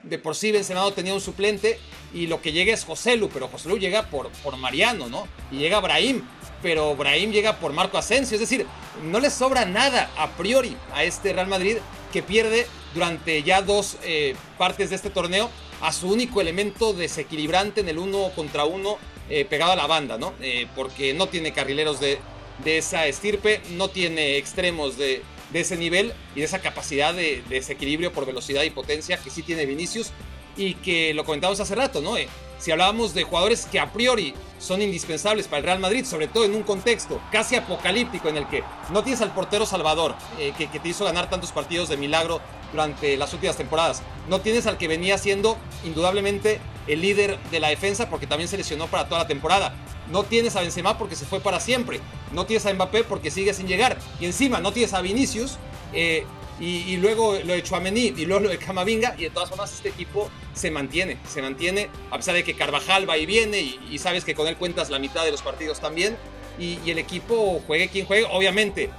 de 0.03 0.19
por 0.19 0.35
sí 0.35 0.51
Benzema 0.51 0.89
tenía 0.91 1.13
un 1.13 1.21
suplente 1.21 1.79
y 2.13 2.27
lo 2.27 2.41
que 2.41 2.51
llega 2.51 2.73
es 2.73 2.85
Joselu, 2.85 3.29
pero 3.29 3.47
Joselu 3.47 3.77
llega 3.77 4.09
por, 4.09 4.29
por 4.43 4.57
Mariano, 4.57 5.07
¿no? 5.07 5.27
Y 5.51 5.57
llega 5.57 5.79
Brahim, 5.79 6.23
pero 6.61 6.95
Brahim 6.95 7.31
llega 7.31 7.59
por 7.59 7.73
Marco 7.73 7.97
Asensio, 7.97 8.35
es 8.35 8.41
decir, 8.41 8.65
no 9.03 9.19
le 9.19 9.29
sobra 9.29 9.65
nada 9.65 10.09
a 10.17 10.29
priori 10.31 10.75
a 10.93 11.03
este 11.03 11.33
Real 11.33 11.47
Madrid 11.47 11.77
que 12.11 12.23
pierde 12.23 12.67
durante 12.93 13.43
ya 13.43 13.61
dos 13.61 13.97
eh, 14.03 14.35
partes 14.57 14.89
de 14.89 14.95
este 14.95 15.09
torneo 15.09 15.49
a 15.81 15.91
su 15.91 16.09
único 16.09 16.41
elemento 16.41 16.93
desequilibrante 16.93 17.81
en 17.81 17.89
el 17.89 17.99
uno 17.99 18.31
contra 18.35 18.65
uno 18.65 18.97
eh, 19.29 19.45
pegado 19.45 19.73
a 19.73 19.75
la 19.75 19.87
banda, 19.87 20.17
¿no? 20.17 20.33
Eh, 20.41 20.67
porque 20.75 21.13
no 21.13 21.27
tiene 21.27 21.51
carrileros 21.51 21.99
de, 21.99 22.17
de 22.63 22.77
esa 22.77 23.05
estirpe, 23.07 23.61
no 23.71 23.89
tiene 23.89 24.37
extremos 24.37 24.97
de, 24.97 25.21
de 25.51 25.61
ese 25.61 25.77
nivel 25.77 26.13
y 26.35 26.39
de 26.39 26.45
esa 26.45 26.59
capacidad 26.59 27.13
de, 27.13 27.43
desequilibrio 27.49 28.11
por 28.11 28.25
velocidad 28.25 28.63
y 28.63 28.69
potencia 28.69 29.17
que 29.17 29.29
sí 29.29 29.43
tiene 29.43 29.65
Vinicius 29.65 30.11
y 30.55 30.73
que 30.75 31.13
lo 31.13 31.23
comentamos 31.23 31.59
hace 31.59 31.75
rato, 31.75 32.01
¿no? 32.01 32.17
Eh, 32.17 32.27
si 32.59 32.71
hablábamos 32.71 33.13
de 33.13 33.23
jugadores 33.23 33.67
que 33.67 33.79
a 33.79 33.93
priori 33.93 34.33
son 34.59 34.81
indispensables 34.81 35.47
para 35.47 35.59
el 35.59 35.63
Real 35.65 35.79
Madrid, 35.79 36.05
sobre 36.05 36.27
todo 36.27 36.45
en 36.45 36.55
un 36.55 36.63
contexto 36.63 37.21
casi 37.31 37.55
apocalíptico 37.55 38.29
en 38.29 38.37
el 38.37 38.47
que 38.47 38.63
no 38.91 39.03
tienes 39.03 39.21
al 39.21 39.33
portero 39.33 39.65
Salvador, 39.65 40.15
eh, 40.39 40.53
que, 40.57 40.67
te 40.67 40.89
hizo 40.89 41.05
ganar 41.05 41.29
tantos 41.29 41.51
partidos 41.51 41.89
de 41.89 41.97
milagro 41.97 42.41
durante 42.71 43.15
las 43.15 43.33
últimas 43.33 43.55
temporadas, 43.57 44.01
no 44.27 44.41
tienes 44.41 44.65
al 44.65 44.77
que 44.77 44.87
venía 44.87 45.17
siendo 45.17 45.57
indudablemente 45.85 46.59
el 46.87 47.01
líder 47.01 47.37
de 47.51 47.59
la 47.59 47.69
defensa 47.69 48.09
porque 48.09 48.27
también 48.27 48.47
se 48.47 48.57
lesionó 48.57 48.87
para 48.87 49.07
toda 49.07 49.21
la 49.21 49.27
temporada. 49.27 49.75
No 50.11 50.23
tienes 50.23 50.55
a 50.55 50.61
Benzema 50.61 50.97
porque 50.97 51.15
se 51.15 51.25
fue 51.25 51.39
para 51.39 51.59
siempre. 51.59 51.99
No 52.31 52.45
tienes 52.45 52.65
a 52.65 52.73
Mbappé 52.73 53.03
porque 53.03 53.31
sigue 53.31 53.53
sin 53.53 53.67
llegar. 53.67 53.97
Y 54.19 54.25
encima 54.25 54.59
no 54.59 54.71
tienes 54.71 54.93
a 54.93 55.01
Vinicius. 55.01 55.57
Eh, 55.93 56.25
y, 56.59 56.97
luego 56.97 57.37
lo 57.45 57.53
de 57.53 57.61
Chouameni 57.61 58.13
y 58.17 58.25
luego 58.25 58.43
lo 58.43 58.49
de 58.49 58.57
Camavinga. 58.57 59.15
Y 59.17 59.23
de 59.23 59.29
todas 59.29 59.49
formas 59.49 59.73
este 59.73 59.89
equipo 59.89 60.29
se 60.53 60.71
mantiene. 60.71 61.17
Se 61.27 61.41
mantiene 61.41 61.89
a 62.09 62.17
pesar 62.17 62.35
de 62.35 62.43
que 62.43 62.53
Carvajal 62.55 63.09
va 63.09 63.17
y 63.17 63.25
viene. 63.25 63.59
Y, 63.61 63.97
sabes 63.99 64.23
que 64.23 64.33
con 64.33 64.47
él 64.47 64.57
cuentas 64.57 64.89
la 64.89 64.99
mitad 64.99 65.25
de 65.25 65.31
los 65.31 65.41
partidos 65.41 65.79
también. 65.79 66.17
Y, 66.59 66.89
el 66.89 66.97
equipo 66.97 67.61
juegue 67.67 67.89
quien 67.89 68.05
juegue. 68.05 68.25
Obviamente 68.31 68.89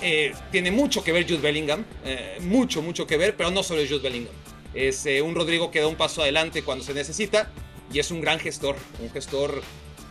eh, 0.00 0.32
tiene 0.50 0.70
mucho 0.70 1.02
que 1.02 1.12
ver 1.12 1.24
Jude 1.24 1.38
Bellingham. 1.40 1.84
Eh, 2.04 2.38
mucho, 2.40 2.82
mucho 2.82 3.06
que 3.06 3.16
ver. 3.16 3.36
Pero 3.36 3.50
no 3.50 3.62
solo 3.62 3.82
Jude 3.88 4.00
Bellingham. 4.00 4.34
Es 4.74 5.06
un 5.22 5.34
Rodrigo 5.34 5.70
que 5.70 5.80
da 5.80 5.86
un 5.86 5.96
paso 5.96 6.22
adelante 6.22 6.62
cuando 6.62 6.84
se 6.84 6.94
necesita. 6.94 7.50
Y 7.92 7.98
es 7.98 8.10
un 8.10 8.20
gran 8.20 8.38
gestor. 8.38 8.76
Un 9.00 9.10
gestor 9.10 9.62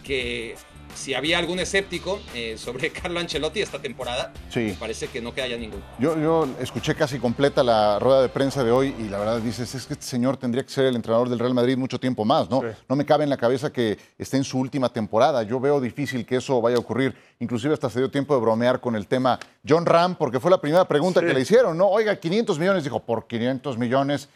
que 0.04 0.56
si 0.96 1.14
había 1.14 1.38
algún 1.38 1.60
escéptico 1.60 2.20
eh, 2.34 2.56
sobre 2.58 2.90
Carlo 2.92 3.20
Ancelotti 3.20 3.62
esta 3.62 3.80
temporada, 3.80 4.32
sí. 4.50 4.76
parece 4.80 5.08
que 5.08 5.22
no 5.22 5.34
queda 5.34 5.48
ya 5.48 5.58
ninguno. 5.58 5.84
Yo, 6.00 6.20
yo, 6.20 6.48
escuché 6.60 6.96
casi 6.96 7.20
completa 7.20 7.64
la 7.64 8.00
rueda 8.00 8.22
de 8.22 8.30
prensa 8.30 8.64
de 8.64 8.72
hoy 8.72 8.96
y 9.00 9.10
la 9.10 9.20
verdad 9.20 9.40
dices, 9.40 9.74
es 9.74 9.86
que 9.86 9.94
este 9.94 10.06
señor 10.06 10.38
tendría 10.38 10.64
que 10.64 10.70
ser 10.70 10.86
el 10.86 10.96
entrenador 10.96 11.30
del 11.30 11.40
Real 11.40 11.54
Madrid 11.54 11.78
mucho 11.78 12.00
tiempo 12.00 12.26
más, 12.26 12.50
¿no? 12.50 12.62
No 12.88 12.96
me 12.96 13.06
cabe 13.06 13.24
en 13.24 13.30
la 13.30 13.38
cabeza 13.38 13.72
que 13.72 13.98
esté 14.18 14.38
en 14.38 14.44
su 14.44 14.60
última 14.60 14.90
temporada. 14.90 15.44
Yo 15.44 15.60
veo 15.60 15.80
difícil 15.80 16.26
que 16.26 16.38
eso 16.38 16.62
vaya 16.62 16.78
a 16.78 16.80
ocurrir. 16.80 17.16
Inclusive 17.40 17.74
hasta 17.74 17.90
se 17.90 18.00
dio 18.00 18.12
tiempo 18.12 18.36
de 18.36 18.42
bromear 18.42 18.80
con 18.80 18.96
el 18.96 19.08
tema 19.08 19.40
John 19.68 19.86
Ram, 19.86 20.16
porque 20.16 20.40
fue 20.40 20.52
la 20.52 20.60
primera 20.60 20.88
pregunta 20.88 21.22
que 21.22 21.34
le 21.34 21.42
hicieron, 21.42 21.78
¿no? 21.78 21.88
Oiga, 21.88 22.16
500 22.16 22.60
millones, 22.60 22.84
dijo, 22.84 23.00
por 23.00 23.28
500 23.28 23.78
millones 23.78 24.30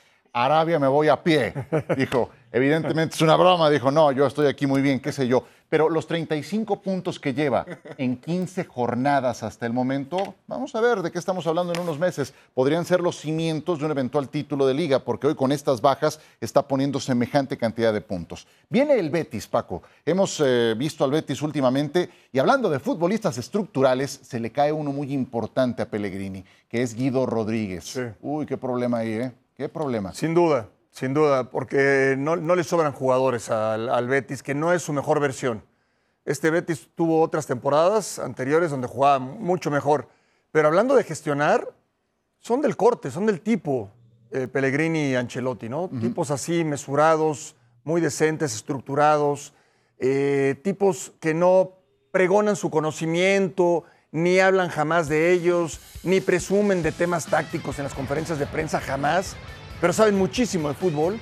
Arabia 0.44 0.80
me 0.80 0.88
voy 0.88 1.08
a 1.08 1.24
pie. 1.24 1.54
Dijo, 1.98 2.30
evidentemente 2.51 3.15
es 3.15 3.22
una 3.22 3.38
broma. 3.38 3.70
Dijo, 3.70 3.89
no, 3.89 4.12
yo 4.12 4.27
estoy 4.27 4.48
aquí 4.48 4.68
muy 4.68 4.82
bien, 4.82 5.00
qué 5.00 5.13
sé 5.13 5.30
yo. 5.30 5.46
Pero 5.70 5.89
los 5.89 6.08
35 6.08 6.82
puntos 6.82 7.20
que 7.22 7.34
lleva 7.34 7.65
en 7.98 8.18
15 8.18 8.65
jornadas 8.65 9.44
hasta 9.44 9.65
el 9.65 9.72
momento, 9.72 10.36
vamos 10.46 10.75
a 10.75 10.82
ver 10.82 11.01
de 11.01 11.10
qué 11.10 11.20
estamos 11.20 11.48
hablando 11.48 11.72
en 11.72 11.80
unos 11.80 11.98
meses. 11.98 12.34
Podrían 12.54 12.84
ser 12.84 13.00
los 13.00 13.15
cimientos 13.15 13.80
de 13.80 13.86
un 13.86 13.92
eventual 13.92 14.27
título 14.27 14.68
de 14.68 14.74
liga, 14.74 15.00
porque 15.00 15.27
hoy 15.27 15.36
con 15.36 15.54
estas 15.54 15.80
bajas 15.80 16.20
está 16.42 16.68
poniendo 16.68 17.00
semejante 17.00 17.58
cantidad 17.58 17.94
de 17.94 18.01
puntos. 18.01 18.46
Viene 18.70 19.00
el 19.00 19.10
Betis, 19.10 19.48
Paco. 19.48 19.84
Hemos 20.06 20.44
eh, 20.46 20.75
visto 20.77 21.06
al 21.06 21.12
Betis 21.12 21.42
últimamente 21.42 22.10
y 22.34 22.39
hablando 22.39 22.70
de 22.70 22.80
futbolistas 22.80 23.38
estructurales, 23.38 24.20
se 24.22 24.42
le 24.42 24.51
cae 24.51 24.74
uno 24.74 24.92
muy 24.92 25.13
importante 25.13 25.82
a 25.82 25.89
Pellegrini, 25.89 26.44
que 26.68 26.82
es 26.82 26.94
Guido 26.94 27.25
Rodríguez. 27.25 28.00
Uy, 28.22 28.46
qué 28.46 28.58
problema 28.58 28.98
ahí, 28.98 29.13
¿eh? 29.13 29.32
¿Qué 29.55 29.69
problema? 29.69 30.13
Sin 30.13 30.33
duda, 30.33 30.69
sin 30.91 31.13
duda, 31.13 31.50
porque 31.50 32.15
no, 32.17 32.35
le 32.35 32.63
sobran 32.65 32.91
jugadores 32.91 33.50
al, 33.50 34.07
Betis, 34.09 34.43
que 34.43 34.53
no 34.53 34.74
es 34.74 34.81
su 34.81 34.91
mejor 34.91 35.21
versión. 35.21 35.63
Este 36.25 36.50
Betis 36.50 36.89
tuvo 36.93 37.21
otras 37.21 37.47
temporadas 37.47 38.19
anteriores 38.19 38.69
donde 38.69 38.88
jugaba 38.88 39.19
mucho 39.19 39.71
mejor. 39.71 40.09
Pero 40.51 40.67
hablando 40.67 40.93
de 40.95 41.05
gestionar, 41.05 41.74
son 42.39 42.62
del 42.62 42.75
corte, 42.75 43.09
son 43.12 43.25
del 43.25 43.39
tipo 43.39 43.89
eh, 44.31 44.47
Pellegrini 44.47 45.12
y 45.12 45.15
Ancelotti, 45.15 45.69
¿no? 45.69 45.89
Tipos 46.01 46.31
así, 46.31 46.65
mesurados, 46.65 47.55
muy 47.85 48.01
decentes, 48.01 48.55
estructurados, 48.55 49.53
eh, 50.00 50.59
tipos 50.63 51.13
que 51.21 51.33
no 51.33 51.77
pregonan 52.12 52.57
su 52.57 52.69
conocimiento, 52.69 53.85
ni 54.15 54.39
hablan 54.39 54.69
jamás 54.69 55.10
de 55.10 55.34
ellos, 55.34 55.81
ni 56.03 56.22
presumen 56.22 56.81
de 56.81 56.93
temas 56.93 57.25
tácticos 57.25 57.79
en 57.79 57.84
las 57.84 57.93
conferencias 57.93 58.39
de 58.39 58.48
prensa 58.48 58.79
jamás, 58.79 59.36
pero 59.81 59.91
saben 59.91 60.17
muchísimo 60.17 60.69
de 60.69 60.74
fútbol 60.74 61.19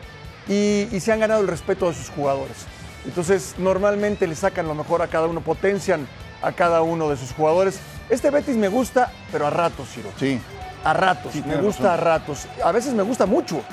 y, 0.48 0.88
se 1.00 1.12
han 1.12 1.20
ganado 1.20 1.42
el 1.42 1.48
respeto 1.48 1.90
de 1.90 1.96
sus 1.96 2.10
jugadores. 2.10 2.56
Entonces, 3.04 3.56
normalmente 3.58 4.28
le 4.28 4.36
sacan 4.36 4.68
lo 4.68 4.76
mejor 4.76 5.02
a 5.02 5.08
cada 5.08 5.26
uno, 5.26 5.42
potencian 5.42 6.08
a 6.44 6.52
cada 6.52 6.84
uno 6.84 7.10
de 7.10 7.18
sus 7.18 7.32
jugadores. 7.32 7.80
Este 8.12 8.30
Betis 8.30 8.58
me 8.58 8.68
gusta, 8.68 9.12
pero 9.32 9.48
a 9.48 9.50
ratos, 9.50 9.90
Ciro. 9.90 10.12
Sí. 10.20 10.40
A 10.84 10.94
ratos, 10.94 11.34
me 11.48 11.56
gusta 11.56 11.96
a 11.96 11.98
ratos. 11.98 12.46
A 12.64 12.72
veces 12.72 12.94
me 12.94 13.02
gusta 13.02 13.26
mucho 13.26 13.64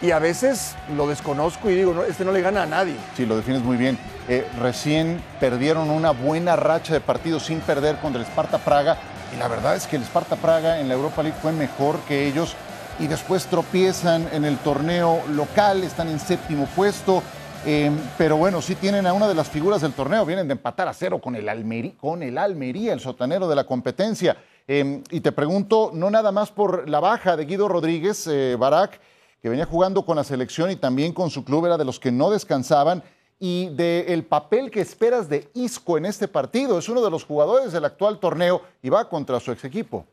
y 0.00 0.12
a 0.12 0.18
veces 0.18 0.76
lo 0.96 1.06
desconozco 1.08 1.70
y 1.70 1.74
digo, 1.74 2.04
este 2.04 2.24
no 2.24 2.32
le 2.32 2.40
gana 2.40 2.62
a 2.62 2.66
nadie. 2.66 2.94
Sí, 3.16 3.26
lo 3.26 3.36
defines 3.36 3.62
muy 3.62 3.76
bien. 3.76 3.98
Eh, 4.28 4.46
recién 4.60 5.22
perdieron 5.40 5.90
una 5.90 6.12
buena 6.12 6.54
racha 6.56 6.92
de 6.92 7.00
partidos 7.00 7.44
sin 7.44 7.60
perder 7.60 7.96
contra 7.96 8.20
el 8.20 8.26
Sparta 8.26 8.58
Praga 8.58 8.98
y 9.34 9.38
la 9.38 9.48
verdad 9.48 9.76
es 9.76 9.86
que 9.86 9.96
el 9.96 10.02
Sparta 10.02 10.36
Praga 10.36 10.80
en 10.80 10.88
la 10.88 10.94
Europa 10.94 11.22
League 11.22 11.38
fue 11.40 11.52
mejor 11.52 11.98
que 12.00 12.26
ellos 12.26 12.54
y 12.98 13.06
después 13.06 13.46
tropiezan 13.46 14.28
en 14.32 14.44
el 14.44 14.58
torneo 14.58 15.22
local, 15.30 15.82
están 15.82 16.08
en 16.08 16.18
séptimo 16.18 16.66
puesto. 16.74 17.22
Em, 17.66 17.96
pero 18.16 18.36
bueno, 18.36 18.62
sí 18.62 18.76
tienen 18.76 19.06
a 19.06 19.12
una 19.12 19.26
de 19.26 19.34
las 19.34 19.48
figuras 19.48 19.82
del 19.82 19.92
torneo, 19.92 20.24
vienen 20.24 20.46
de 20.46 20.52
empatar 20.52 20.86
a 20.88 20.94
cero 20.94 21.20
con 21.20 21.34
el, 21.34 21.48
Almería, 21.48 21.92
con 21.98 22.22
el 22.22 22.38
Almería, 22.38 22.92
el 22.92 23.00
sotanero 23.00 23.48
de 23.48 23.56
la 23.56 23.64
competencia. 23.64 24.36
Em, 24.66 25.02
y 25.10 25.20
te 25.20 25.32
pregunto, 25.32 25.90
no 25.92 26.10
nada 26.10 26.30
más 26.30 26.50
por 26.50 26.88
la 26.88 27.00
baja 27.00 27.36
de 27.36 27.46
Guido 27.46 27.68
Rodríguez, 27.68 28.26
eh, 28.26 28.56
Barak, 28.58 29.00
que 29.42 29.48
venía 29.48 29.66
jugando 29.66 30.04
con 30.04 30.16
la 30.16 30.24
selección 30.24 30.70
y 30.70 30.76
también 30.76 31.12
con 31.12 31.30
su 31.30 31.44
club, 31.44 31.66
era 31.66 31.78
de 31.78 31.84
los 31.84 32.00
que 32.00 32.10
no 32.10 32.30
descansaban, 32.30 33.02
y 33.40 33.68
del 33.68 34.24
papel 34.24 34.70
que 34.70 34.80
esperas 34.80 35.28
de 35.28 35.48
Isco 35.54 35.96
en 35.96 36.06
este 36.06 36.26
partido. 36.26 36.78
Es 36.78 36.88
uno 36.88 37.04
de 37.04 37.10
los 37.10 37.24
jugadores 37.24 37.72
del 37.72 37.84
actual 37.84 38.18
torneo 38.18 38.62
y 38.82 38.88
va 38.88 39.08
contra 39.08 39.38
su 39.38 39.52
ex 39.52 39.64
equipo. 39.64 40.06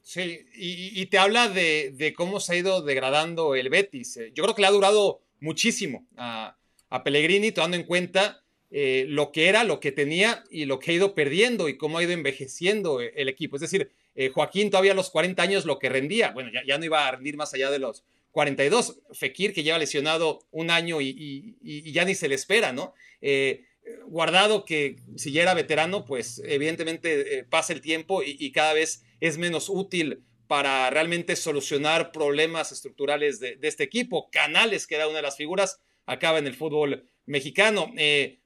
Sí, 0.00 0.46
y, 0.54 1.06
te 1.06 1.18
habla 1.18 1.48
de, 1.48 2.14
cómo 2.16 2.38
se 2.38 2.52
ha 2.52 2.56
ido 2.56 2.82
degradando 2.82 3.54
el 3.54 3.70
Betis. 3.70 4.18
Yo 4.34 4.44
creo 4.44 4.54
que 4.54 4.60
le 4.60 4.68
ha 4.68 4.72
durado 4.72 5.20
muchísimo 5.40 6.06
a, 6.16 6.56
Pellegrini, 7.02 7.50
tomando 7.50 7.76
en 7.76 7.82
cuenta 7.82 8.42
eh, 8.70 9.06
lo 9.08 9.32
que 9.32 9.48
era, 9.48 9.64
lo 9.64 9.80
que 9.80 9.90
tenía 9.92 10.44
y 10.48 10.66
lo 10.66 10.78
que 10.78 10.92
ha 10.92 10.94
ido 10.94 11.14
perdiendo 11.14 11.68
y 11.68 11.76
cómo 11.76 11.98
ha 11.98 12.04
ido 12.04 12.12
envejeciendo 12.12 13.00
el 13.00 13.28
equipo. 13.28 13.56
Es 13.56 13.62
decir, 13.62 13.90
eh, 14.14 14.30
Joaquín 14.30 14.70
todavía 14.70 14.92
a 14.92 14.96
los 14.96 15.10
40 15.10 15.42
años 15.42 15.64
lo 15.64 15.78
que 15.78 15.88
rendía, 15.88 16.30
bueno, 16.30 16.50
ya, 16.66 16.78
no 16.78 16.84
iba 16.84 17.06
a 17.06 17.10
rendir 17.12 17.36
más 17.36 17.52
allá 17.54 17.70
de 17.70 17.80
los 17.80 18.04
42. 18.30 19.00
Fekir 19.12 19.52
que 19.52 19.62
lleva 19.62 19.78
lesionado 19.78 20.40
un 20.50 20.70
año 20.70 21.00
y, 21.00 21.56
ya 21.92 22.04
ni 22.04 22.14
se 22.14 22.28
le 22.28 22.34
espera, 22.34 22.72
¿no? 22.72 22.94
Eh, 23.20 23.64
guardado 24.06 24.64
que 24.64 24.96
si 25.16 25.32
ya 25.32 25.42
era 25.42 25.54
veterano, 25.54 26.04
pues 26.04 26.40
evidentemente 26.44 27.38
eh, 27.38 27.44
pasa 27.44 27.72
el 27.72 27.80
tiempo 27.80 28.22
y, 28.24 28.50
cada 28.52 28.72
vez 28.72 29.02
es 29.20 29.36
menos 29.38 29.68
útil 29.68 30.22
para 30.46 30.90
realmente 30.90 31.36
solucionar 31.36 32.12
problemas 32.12 32.70
estructurales 32.70 33.40
de, 33.40 33.58
este 33.62 33.82
equipo. 33.82 34.30
Canales, 34.30 34.86
que 34.86 34.94
era 34.94 35.08
una 35.08 35.16
de 35.16 35.22
las 35.22 35.36
figuras, 35.36 35.80
acaba 36.06 36.38
en 36.38 36.46
el 36.46 36.54
fútbol 36.54 37.04
mexicano. 37.26 37.92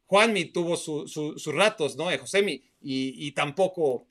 Juanmi 0.06 0.46
tuvo 0.46 0.76
sus 0.76 1.54
ratos, 1.54 1.96
¿no? 1.96 2.06
Josemi, 2.18 2.62
y 2.80 3.32
tampoco 3.32 4.06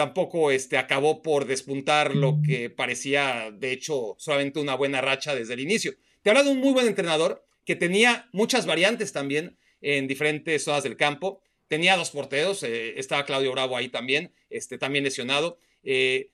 tampoco 0.00 0.50
este, 0.50 0.78
acabó 0.78 1.20
por 1.20 1.44
despuntar 1.44 2.16
lo 2.16 2.40
que 2.42 2.70
parecía, 2.70 3.50
de 3.52 3.70
hecho, 3.70 4.14
solamente 4.16 4.58
una 4.58 4.74
buena 4.74 5.02
racha 5.02 5.34
desde 5.34 5.52
el 5.52 5.60
inicio. 5.60 5.94
Te 6.22 6.30
habla 6.30 6.42
de 6.42 6.48
un 6.48 6.58
muy 6.58 6.72
buen 6.72 6.86
entrenador, 6.86 7.44
que 7.66 7.76
tenía 7.76 8.26
muchas 8.32 8.64
variantes 8.64 9.12
también 9.12 9.58
en 9.82 10.06
diferentes 10.06 10.64
zonas 10.64 10.84
del 10.84 10.96
campo. 10.96 11.42
Tenía 11.68 11.98
dos 11.98 12.12
porteros, 12.12 12.62
eh, 12.62 12.98
estaba 12.98 13.26
Claudio 13.26 13.52
Bravo 13.52 13.76
ahí 13.76 13.90
también, 13.90 14.32
este, 14.48 14.78
también 14.78 15.04
lesionado. 15.04 15.58
Eh, 15.82 16.30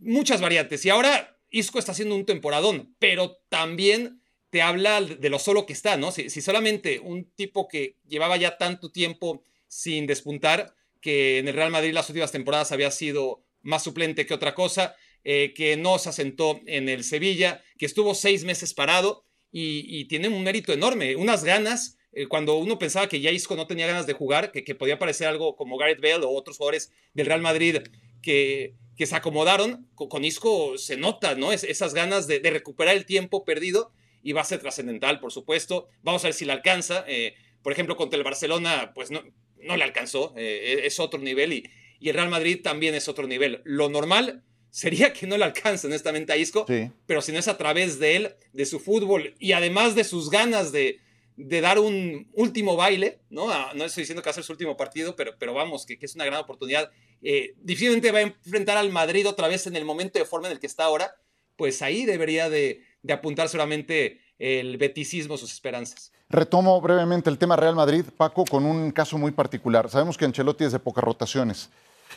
muchas 0.00 0.42
variantes. 0.42 0.84
Y 0.84 0.90
ahora 0.90 1.38
Isco 1.48 1.78
está 1.78 1.92
haciendo 1.92 2.16
un 2.16 2.26
temporadón, 2.26 2.94
pero 2.98 3.38
también 3.48 4.20
te 4.50 4.60
habla 4.60 5.00
de 5.00 5.30
lo 5.30 5.38
solo 5.38 5.64
que 5.64 5.72
está, 5.72 5.96
¿no? 5.96 6.12
Si, 6.12 6.28
solamente 6.28 6.98
un 6.98 7.30
tipo 7.30 7.66
que 7.66 7.96
llevaba 8.06 8.36
ya 8.36 8.58
tanto 8.58 8.92
tiempo 8.92 9.42
sin 9.68 10.06
despuntar, 10.06 10.74
que 11.06 11.38
en 11.38 11.46
el 11.46 11.54
Real 11.54 11.70
Madrid 11.70 11.92
las 11.92 12.08
últimas 12.08 12.32
temporadas 12.32 12.72
había 12.72 12.90
sido 12.90 13.44
más 13.62 13.84
suplente 13.84 14.26
que 14.26 14.34
otra 14.34 14.56
cosa, 14.56 14.96
eh, 15.22 15.54
que 15.54 15.76
no 15.76 16.00
se 16.00 16.08
asentó 16.08 16.60
en 16.66 16.88
el 16.88 17.04
Sevilla, 17.04 17.62
que 17.78 17.86
estuvo 17.86 18.12
seis 18.12 18.42
meses 18.42 18.74
parado 18.74 19.24
y, 19.52 20.06
tiene 20.06 20.26
un 20.26 20.42
mérito 20.42 20.72
enorme, 20.72 21.14
unas 21.14 21.44
ganas. 21.44 21.96
Eh, 22.10 22.26
cuando 22.26 22.56
uno 22.56 22.80
pensaba 22.80 23.08
que 23.08 23.20
ya 23.20 23.30
Isco 23.30 23.54
no 23.54 23.68
tenía 23.68 23.86
ganas 23.86 24.08
de 24.08 24.14
jugar, 24.14 24.50
que, 24.50 24.74
podía 24.74 24.98
parecer 24.98 25.28
algo 25.28 25.54
como 25.54 25.78
Gareth 25.78 26.00
Bale 26.00 26.24
o 26.24 26.30
otros 26.30 26.56
jugadores 26.56 26.90
del 27.14 27.26
Real 27.26 27.40
Madrid 27.40 27.76
que, 28.20 28.74
que 28.96 29.06
se 29.06 29.14
acomodaron, 29.14 29.88
con, 29.94 30.24
Isco 30.24 30.76
se 30.76 30.96
nota, 30.96 31.36
¿no? 31.36 31.52
esas 31.52 31.94
ganas 31.94 32.26
de, 32.26 32.40
recuperar 32.50 32.96
el 32.96 33.06
tiempo 33.06 33.44
perdido 33.44 33.92
y 34.24 34.32
va 34.32 34.40
a 34.40 34.44
ser 34.44 34.58
trascendental, 34.58 35.20
por 35.20 35.30
supuesto. 35.30 35.86
Vamos 36.02 36.24
a 36.24 36.26
ver 36.26 36.34
si 36.34 36.46
le 36.46 36.52
alcanza. 36.52 37.04
Eh, 37.06 37.36
por 37.62 37.72
ejemplo, 37.72 37.96
contra 37.96 38.18
el 38.18 38.24
Barcelona, 38.24 38.90
pues 38.92 39.12
no, 39.12 39.22
no 39.62 39.76
le 39.76 39.84
alcanzó, 39.84 40.34
es 40.36 41.00
otro 41.00 41.20
nivel 41.20 41.52
y, 41.52 41.70
y 42.00 42.08
el 42.08 42.14
Real 42.14 42.28
Madrid 42.28 42.60
también 42.62 42.94
es 42.94 43.08
otro 43.08 43.26
nivel. 43.26 43.62
Lo 43.64 43.88
normal 43.88 44.44
sería 44.70 45.12
que 45.12 45.26
no 45.26 45.38
le 45.38 45.44
alcance 45.44 45.86
honestamente 45.86 46.32
a 46.32 46.36
Isco, 46.36 46.66
pero 47.06 47.22
si 47.22 47.32
no 47.32 47.38
es 47.38 47.48
a 47.48 47.56
través 47.56 47.98
de 47.98 48.16
él, 48.16 48.34
de 48.52 48.66
su 48.66 48.78
fútbol 48.78 49.34
y 49.38 49.52
además 49.52 49.94
de 49.94 50.04
sus 50.04 50.30
ganas 50.30 50.70
de, 50.72 51.00
de 51.36 51.60
dar 51.60 51.78
un 51.78 52.28
último 52.34 52.76
baile, 52.76 53.20
¿no? 53.30 53.50
Ah, 53.50 53.72
no 53.74 53.84
estoy 53.84 54.02
diciendo 54.02 54.22
que 54.22 54.28
va 54.28 54.32
a 54.32 54.34
ser 54.34 54.44
su 54.44 54.52
último 54.52 54.76
partido, 54.76 55.16
pero, 55.16 55.36
pero 55.38 55.54
vamos, 55.54 55.86
que, 55.86 55.98
es 56.00 56.14
una 56.14 56.26
gran 56.26 56.40
oportunidad. 56.40 56.90
Eh, 57.22 57.54
difícilmente 57.56 58.12
va 58.12 58.18
a 58.18 58.22
enfrentar 58.22 58.76
al 58.76 58.90
Madrid 58.90 59.26
otra 59.26 59.48
vez 59.48 59.66
en 59.66 59.76
el 59.76 59.84
momento 59.84 60.18
de 60.18 60.26
forma 60.26 60.48
en 60.48 60.52
el 60.52 60.60
que 60.60 60.66
está 60.66 60.84
ahora, 60.84 61.14
pues 61.56 61.80
ahí 61.80 62.04
debería 62.04 62.50
de, 62.50 62.82
de 63.02 63.12
apuntar 63.14 63.48
solamente 63.48 64.20
el 64.38 64.76
beticismo, 64.76 65.38
sus 65.38 65.52
esperanzas. 65.52 66.12
Retomo 66.28 66.80
brevemente 66.80 67.30
el 67.30 67.38
tema 67.38 67.56
Real 67.56 67.76
Madrid, 67.76 68.04
Paco, 68.16 68.44
con 68.44 68.64
un 68.64 68.90
caso 68.90 69.16
muy 69.16 69.30
particular. 69.30 69.88
Sabemos 69.88 70.16
que 70.18 70.24
Ancelotti 70.24 70.64
es 70.64 70.72
de 70.72 70.78
pocas 70.78 71.04
rotaciones 71.04 71.70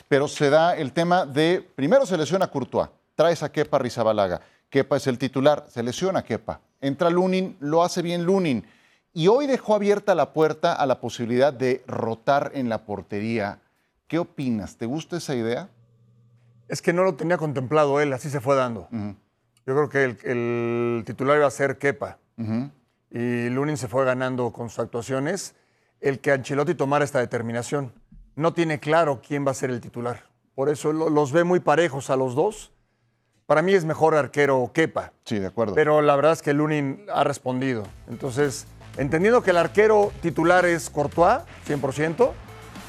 pero 0.08 0.28
se 0.28 0.50
da 0.50 0.76
el 0.76 0.92
tema 0.92 1.26
de, 1.26 1.66
primero 1.74 2.06
se 2.06 2.16
lesiona 2.16 2.48
Courtois, 2.48 2.88
traes 3.14 3.42
a 3.42 3.50
Kepa 3.50 3.78
Rizabalaga, 3.78 4.40
Kepa 4.68 4.96
es 4.96 5.06
el 5.06 5.18
titular, 5.18 5.66
se 5.68 5.82
lesiona 5.82 6.22
Kepa, 6.22 6.60
entra 6.80 7.10
Lunin, 7.10 7.56
lo 7.60 7.82
hace 7.82 8.02
bien 8.02 8.24
Lunin, 8.24 8.64
y 9.12 9.28
hoy 9.28 9.46
dejó 9.46 9.74
abierta 9.74 10.14
la 10.14 10.32
puerta 10.32 10.72
a 10.72 10.86
la 10.86 11.00
posibilidad 11.00 11.52
de 11.52 11.82
rotar 11.86 12.52
en 12.54 12.68
la 12.68 12.84
portería. 12.84 13.58
¿Qué 14.06 14.20
opinas? 14.20 14.76
¿Te 14.76 14.86
gusta 14.86 15.16
esa 15.16 15.34
idea? 15.34 15.68
Es 16.68 16.80
que 16.80 16.92
no 16.92 17.02
lo 17.02 17.16
tenía 17.16 17.36
contemplado 17.36 18.00
él, 18.00 18.12
así 18.12 18.30
se 18.30 18.40
fue 18.40 18.54
dando. 18.54 18.88
Yo 19.66 19.74
creo 19.74 19.88
que 19.88 20.04
el, 20.04 21.02
titular 21.04 21.38
iba 21.38 21.46
a 21.46 21.50
ser 21.50 21.78
Kepa. 21.78 22.18
Y 23.10 23.48
Lunin 23.48 23.76
se 23.76 23.88
fue 23.88 24.04
ganando 24.04 24.52
con 24.52 24.68
sus 24.68 24.78
actuaciones. 24.78 25.54
El 26.00 26.20
que 26.20 26.32
Ancelotti 26.32 26.74
tomara 26.74 27.04
esta 27.04 27.18
determinación 27.18 27.92
no 28.36 28.52
tiene 28.52 28.80
claro 28.80 29.20
quién 29.26 29.46
va 29.46 29.50
a 29.50 29.54
ser 29.54 29.70
el 29.70 29.80
titular. 29.80 30.24
Por 30.54 30.68
eso 30.68 30.92
los 30.92 31.32
ve 31.32 31.44
muy 31.44 31.60
parejos 31.60 32.10
a 32.10 32.16
los 32.16 32.34
dos. 32.34 32.72
Para 33.46 33.62
mí 33.62 33.74
es 33.74 33.84
mejor 33.84 34.14
arquero 34.14 34.70
Kepa. 34.72 35.12
Sí, 35.24 35.38
de 35.38 35.46
acuerdo. 35.46 35.74
Pero 35.74 36.02
la 36.02 36.14
verdad 36.14 36.32
es 36.32 36.42
que 36.42 36.54
Lunin 36.54 37.04
ha 37.12 37.24
respondido. 37.24 37.82
Entonces, 38.08 38.66
entendiendo 38.96 39.42
que 39.42 39.50
el 39.50 39.56
arquero 39.56 40.12
titular 40.22 40.64
es 40.66 40.88
Courtois, 40.88 41.40
100%, 41.66 42.30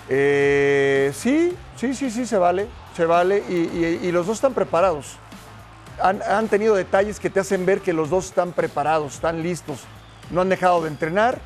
eh, 0.10 1.12
sí, 1.16 1.56
sí, 1.78 1.94
sí, 1.94 2.12
sí, 2.12 2.26
se 2.26 2.38
vale, 2.38 2.68
se 2.96 3.06
vale. 3.06 3.40
Y, 3.50 4.12
los 4.12 4.28
dos 4.28 4.38
están 4.38 4.54
preparados. 4.54 5.18
Han, 6.02 6.22
han, 6.24 6.48
tenido 6.48 6.76
detalles 6.76 7.20
que 7.20 7.30
te 7.30 7.40
hacen 7.40 7.66
ver 7.66 7.82
que 7.82 7.94
los 7.94 8.10
dos 8.10 8.26
están 8.26 8.52
preparados, 8.52 9.16
están 9.16 9.42
listos. 9.42 9.86
No 10.32 10.42
han 10.42 10.50
dejado 10.50 10.82
de 10.82 10.88
entrenar. 10.88 11.40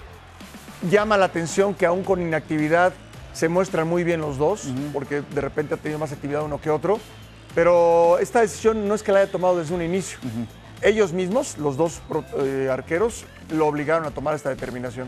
Llama 0.89 1.17
la 1.17 1.25
atención 1.25 1.73
que 1.73 1.85
aún 1.85 2.03
con 2.03 2.21
inactividad 2.21 2.93
se 3.33 3.49
muestran 3.49 3.87
muy 3.87 4.03
bien 4.03 4.21
los 4.21 4.37
dos, 4.37 4.63
porque 4.93 5.21
de 5.21 5.41
repente 5.41 5.73
ha 5.73 5.77
tenido 5.77 5.99
más 5.99 6.11
actividad 6.11 6.43
uno 6.43 6.61
que 6.61 6.69
otro. 6.69 6.99
Pero 7.53 8.17
esta 8.19 8.41
decisión 8.41 8.87
no 8.87 8.95
es 8.95 9.03
que 9.03 9.11
la 9.11 9.19
haya 9.19 9.31
tomado 9.31 9.57
desde 9.57 9.73
un 9.73 9.81
inicio. 9.81 10.19
Ellos 10.81 11.13
mismos, 11.13 11.57
los 11.57 11.77
dos 11.77 12.01
eh, 12.37 12.69
arqueros, 12.71 13.25
lo 13.49 13.67
obligaron 13.67 14.05
a 14.05 14.11
tomar 14.11 14.35
esta 14.35 14.49
determinación. 14.49 15.07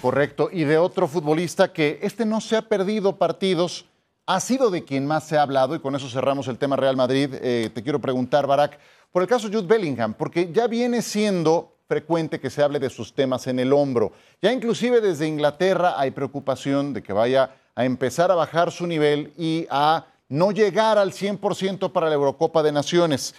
Correcto. 0.00 0.48
Y 0.50 0.64
de 0.64 0.78
otro 0.78 1.06
futbolista 1.06 1.72
que 1.72 1.98
este 2.02 2.24
no 2.24 2.40
se 2.40 2.56
ha 2.56 2.62
perdido 2.62 3.16
partidos, 3.16 3.86
ha 4.26 4.40
sido 4.40 4.70
de 4.70 4.84
quien 4.84 5.06
más 5.06 5.24
se 5.24 5.36
ha 5.36 5.42
hablado, 5.42 5.74
y 5.74 5.80
con 5.80 5.94
eso 5.94 6.08
cerramos 6.08 6.48
el 6.48 6.58
tema 6.58 6.76
Real 6.76 6.96
Madrid. 6.96 7.34
Eh, 7.34 7.70
te 7.74 7.82
quiero 7.82 8.00
preguntar, 8.00 8.46
Barack, 8.46 8.78
por 9.10 9.22
el 9.22 9.28
caso 9.28 9.48
Jude 9.48 9.66
Bellingham, 9.66 10.14
porque 10.14 10.50
ya 10.52 10.66
viene 10.66 11.02
siendo 11.02 11.71
frecuente 11.92 12.40
que 12.40 12.48
se 12.48 12.62
hable 12.62 12.78
de 12.78 12.88
sus 12.88 13.12
temas 13.12 13.46
en 13.46 13.58
el 13.58 13.70
hombro. 13.70 14.12
Ya 14.40 14.50
inclusive 14.50 15.02
desde 15.02 15.28
Inglaterra 15.28 16.00
hay 16.00 16.10
preocupación 16.10 16.94
de 16.94 17.02
que 17.02 17.12
vaya 17.12 17.54
a 17.74 17.84
empezar 17.84 18.30
a 18.30 18.34
bajar 18.34 18.72
su 18.72 18.86
nivel 18.86 19.34
y 19.36 19.66
a 19.68 20.06
no 20.30 20.52
llegar 20.52 20.96
al 20.96 21.12
100% 21.12 21.92
para 21.92 22.08
la 22.08 22.14
Eurocopa 22.14 22.62
de 22.62 22.72
Naciones. 22.72 23.34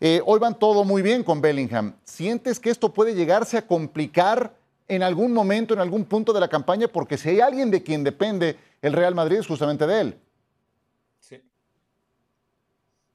Eh, 0.00 0.20
hoy 0.24 0.38
van 0.38 0.56
todo 0.56 0.84
muy 0.84 1.02
bien 1.02 1.24
con 1.24 1.40
Bellingham. 1.40 1.96
¿Sientes 2.04 2.60
que 2.60 2.70
esto 2.70 2.94
puede 2.94 3.12
llegarse 3.12 3.58
a 3.58 3.66
complicar 3.66 4.54
en 4.86 5.02
algún 5.02 5.32
momento, 5.32 5.74
en 5.74 5.80
algún 5.80 6.04
punto 6.04 6.32
de 6.32 6.38
la 6.38 6.46
campaña? 6.46 6.86
Porque 6.86 7.18
si 7.18 7.30
hay 7.30 7.40
alguien 7.40 7.72
de 7.72 7.82
quien 7.82 8.04
depende 8.04 8.56
el 8.82 8.92
Real 8.92 9.16
Madrid 9.16 9.38
es 9.38 9.48
justamente 9.48 9.84
de 9.84 10.00
él. 10.00 10.18
Sí. 11.18 11.42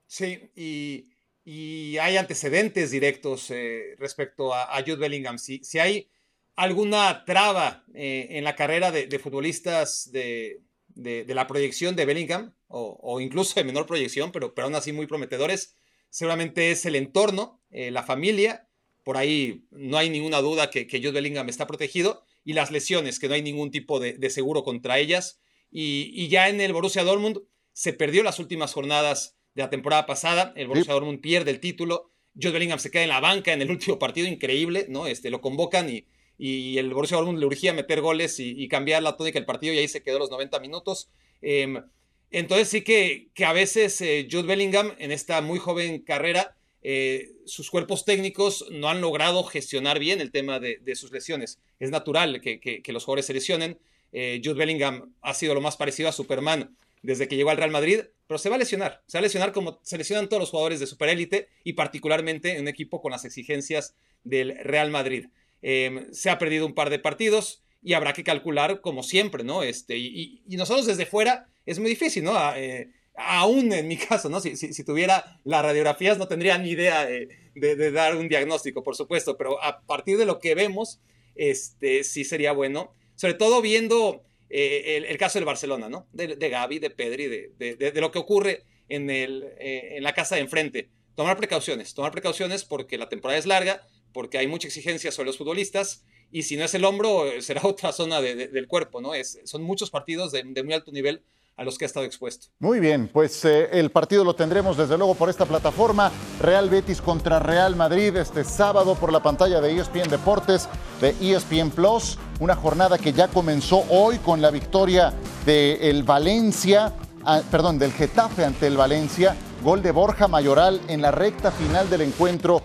Sí, 0.05 0.51
y 0.53 1.10
y 1.43 1.97
hay 1.97 2.17
antecedentes 2.17 2.91
directos 2.91 3.49
eh, 3.49 3.95
respecto 3.97 4.53
a, 4.53 4.77
Jude 4.81 4.97
Bellingham. 4.97 5.37
Si, 5.39 5.63
si 5.63 5.79
hay 5.79 6.09
alguna 6.55 7.25
traba 7.25 7.83
eh, 7.93 8.27
en 8.31 8.43
la 8.43 8.55
carrera 8.55 8.91
de, 8.91 9.19
futbolistas 9.19 10.11
de, 10.11 10.61
la 10.95 11.47
proyección 11.47 11.95
de 11.95 12.05
Bellingham, 12.05 12.53
o, 12.67 13.19
incluso 13.19 13.55
de 13.55 13.63
menor 13.63 13.85
proyección, 13.85 14.31
pero, 14.31 14.53
pero 14.53 14.65
aún 14.65 14.75
así 14.75 14.93
muy 14.93 15.07
prometedores, 15.07 15.75
seguramente 16.09 16.71
es 16.71 16.85
el 16.85 16.95
entorno, 16.95 17.61
eh, 17.71 17.91
la 17.91 18.03
familia. 18.03 18.67
Por 19.03 19.17
ahí 19.17 19.65
no 19.71 19.97
hay 19.97 20.09
ninguna 20.09 20.41
duda 20.41 20.69
que, 20.69 20.85
que 20.85 20.99
Jude 20.99 21.11
Bellingham 21.11 21.49
está 21.49 21.65
protegido. 21.65 22.23
Y 22.43 22.53
las 22.53 22.71
lesiones, 22.71 23.19
que 23.19 23.27
no 23.27 23.33
hay 23.35 23.41
ningún 23.41 23.71
tipo 23.71 23.99
de, 23.99 24.29
seguro 24.29 24.63
contra 24.63 24.99
ellas. 24.99 25.39
Y, 25.71 26.11
y 26.13 26.27
ya 26.27 26.49
en 26.49 26.61
el 26.61 26.73
Borussia 26.73 27.03
Dortmund 27.03 27.41
se 27.73 27.93
perdió 27.93 28.23
las 28.23 28.39
últimas 28.39 28.73
jornadas 28.73 29.37
de 29.55 29.63
la 29.63 29.69
temporada 29.69 30.05
pasada. 30.05 30.53
El 30.55 30.67
Borussia 30.67 30.93
Dortmund 30.93 31.21
pierde 31.21 31.51
el 31.51 31.59
título. 31.59 32.11
Jude 32.35 32.51
Bellingham 32.51 32.79
se 32.79 32.91
queda 32.91 33.03
en 33.03 33.09
la 33.09 33.19
banca 33.19 33.53
en 33.53 33.61
el 33.61 33.71
último 33.71 33.99
partido, 33.99 34.27
increíble, 34.27 34.85
¿no? 34.89 35.07
Este, 35.07 35.29
lo 35.29 35.41
convocan 35.41 35.89
y, 35.89 36.05
y 36.43 36.79
el 36.79 36.91
Borussia 36.91 37.17
Dortmund 37.17 37.37
le 37.37 37.45
urgía 37.45 37.71
meter 37.71 38.01
goles 38.01 38.39
y, 38.39 38.67
cambiar 38.67 39.03
la 39.03 39.15
tónica 39.15 39.37
del 39.37 39.45
partido 39.45 39.75
y 39.75 39.77
ahí 39.77 39.87
se 39.87 40.01
quedó 40.01 40.17
los 40.17 40.31
90 40.31 40.59
minutos. 40.59 41.11
Em, 41.39 41.83
entonces 42.31 42.67
sí 42.67 42.81
que, 42.81 43.29
que 43.35 43.45
a 43.45 43.53
veces 43.53 44.01
eh, 44.01 44.27
Jude 44.29 44.47
Bellingham 44.47 44.95
en 44.97 45.11
esta 45.11 45.41
muy 45.41 45.59
joven 45.59 45.99
carrera, 45.99 46.57
eh, 46.81 47.33
sus 47.45 47.69
cuerpos 47.69 48.05
técnicos 48.05 48.65
no 48.71 48.89
han 48.89 49.01
logrado 49.01 49.43
gestionar 49.43 49.99
bien 49.99 50.19
el 50.19 50.31
tema 50.31 50.59
de, 50.59 50.95
sus 50.95 51.11
lesiones. 51.11 51.59
Es 51.79 51.91
natural 51.91 52.41
que, 52.41 52.59
que, 52.59 52.91
los 52.91 53.05
jugadores 53.05 53.27
se 53.27 53.35
lesionen. 53.35 53.77
Eh, 54.11 54.41
Jude 54.43 54.55
Bellingham 54.55 55.13
ha 55.21 55.35
sido 55.35 55.53
lo 55.53 55.61
más 55.61 55.77
parecido 55.77 56.09
a 56.09 56.11
Superman 56.11 56.75
desde 57.01 57.27
que 57.27 57.35
llegó 57.35 57.49
al 57.49 57.57
Real 57.57 57.71
Madrid, 57.71 58.01
pero 58.27 58.37
se 58.37 58.49
va 58.49 58.55
a 58.55 58.59
lesionar. 58.59 59.03
Se 59.07 59.17
va 59.17 59.19
a 59.19 59.23
lesionar 59.23 59.51
como 59.51 59.79
se 59.83 59.97
lesionan 59.97 60.29
todos 60.29 60.41
los 60.41 60.49
jugadores 60.49 60.79
de 60.79 60.87
superélite 60.87 61.49
y 61.63 61.73
particularmente 61.73 62.55
en 62.55 62.61
un 62.61 62.67
equipo 62.67 63.01
con 63.01 63.11
las 63.11 63.25
exigencias 63.25 63.95
del 64.23 64.57
Real 64.63 64.89
Madrid. 64.89 65.27
Em, 65.61 66.11
se 66.11 66.29
ha 66.29 66.37
perdido 66.37 66.65
un 66.65 66.73
par 66.73 66.89
de 66.89 66.99
partidos 66.99 67.63
y 67.83 67.93
habrá 67.93 68.13
que 68.13 68.23
calcular 68.23 68.81
como 68.81 69.03
siempre, 69.03 69.43
¿no? 69.43 69.63
Este, 69.63 69.97
y, 69.97 70.43
nosotros 70.47 70.85
desde 70.85 71.05
fuera 71.05 71.49
es 71.65 71.79
muy 71.79 71.89
difícil, 71.89 72.23
¿no? 72.23 72.33
Eh, 72.55 72.91
aún 73.15 73.71
en 73.73 73.87
mi 73.87 73.97
caso, 74.09 74.29
¿no? 74.29 74.39
Si, 74.39 74.83
tuviera 74.83 75.39
las 75.43 75.63
radiografías 75.63 76.17
no 76.17 76.27
tendría 76.27 76.57
ni 76.57 76.71
idea 76.71 77.05
de, 77.05 77.91
dar 77.91 78.15
un 78.15 78.29
diagnóstico, 78.29 78.83
por 78.83 78.95
supuesto, 78.95 79.37
pero 79.37 79.61
a 79.63 79.81
partir 79.81 80.17
de 80.17 80.25
lo 80.25 80.39
que 80.39 80.55
vemos, 80.55 80.99
este, 81.35 82.03
sí 82.03 82.23
sería 82.23 82.53
bueno, 82.53 82.93
sobre 83.15 83.33
todo 83.33 83.61
viendo 83.61 84.23
eh, 84.53 85.05
el, 85.07 85.17
caso 85.17 85.39
del 85.39 85.45
Barcelona, 85.45 85.89
¿no? 85.89 86.07
De, 86.11 86.35
de 86.35 86.49
Gaby, 86.49 86.79
de 86.79 86.89
Pedri, 86.89 87.27
de, 87.27 87.75
de, 87.75 88.01
lo 88.01 88.11
que 88.11 88.19
ocurre 88.19 88.63
en, 88.89 89.09
el, 89.09 89.43
eh, 89.59 89.97
en 89.97 90.03
la 90.03 90.13
casa 90.13 90.35
de 90.35 90.41
enfrente. 90.41 90.89
Tomar 91.15 91.37
precauciones, 91.37 91.93
tomar 91.93 92.11
precauciones 92.11 92.65
porque 92.65 92.97
la 92.97 93.07
temporada 93.07 93.39
es 93.39 93.45
larga, 93.45 93.87
porque 94.13 94.37
hay 94.37 94.47
mucha 94.47 94.67
exigencia 94.67 95.11
sobre 95.11 95.27
los 95.27 95.37
futbolistas 95.37 96.03
y 96.31 96.43
si 96.43 96.57
no 96.57 96.65
es 96.65 96.73
el 96.73 96.85
hombro, 96.85 97.25
será 97.39 97.61
otra 97.65 97.91
zona 97.91 98.21
del 98.21 98.67
cuerpo, 98.67 99.01
¿no? 99.01 99.13
Es, 99.13 99.39
son 99.45 99.63
muchos 99.63 99.89
partidos 99.89 100.31
de, 100.31 100.43
muy 100.43 100.73
alto 100.73 100.91
nivel 100.91 101.23
a 101.57 101.63
los 101.63 101.77
que 101.77 101.85
ha 101.85 101.87
estado 101.87 102.05
expuesto. 102.05 102.47
Muy 102.59 102.79
bien, 102.79 103.07
pues 103.07 103.45
eh, 103.45 103.69
el 103.71 103.91
partido 103.91 104.23
lo 104.23 104.35
tendremos 104.35 104.77
desde 104.77 104.97
luego 104.97 105.15
por 105.15 105.29
esta 105.29 105.45
plataforma. 105.45 106.11
Real 106.41 106.69
Betis 106.69 107.01
contra 107.01 107.39
Real 107.39 107.75
Madrid 107.75 108.15
este 108.15 108.43
sábado 108.43 108.95
por 108.95 109.11
la 109.11 109.21
pantalla 109.21 109.61
de 109.61 109.77
ESPN 109.77 110.09
Deportes, 110.09 110.67
de 110.99 111.09
ESPN 111.21 111.69
Plus. 111.69 112.17
Una 112.41 112.55
jornada 112.55 112.97
que 112.97 113.13
ya 113.13 113.27
comenzó 113.27 113.85
hoy 113.91 114.17
con 114.17 114.41
la 114.41 114.49
victoria 114.49 115.13
del 115.45 116.01
Valencia, 116.01 116.91
ah, 117.23 117.41
perdón, 117.51 117.77
del 117.77 117.93
Getafe 117.93 118.43
ante 118.43 118.65
el 118.65 118.77
Valencia. 118.77 119.35
Gol 119.63 119.83
de 119.83 119.91
Borja 119.91 120.27
Mayoral 120.27 120.81
en 120.87 121.03
la 121.03 121.11
recta 121.11 121.51
final 121.51 121.87
del 121.87 122.01
encuentro 122.01 122.63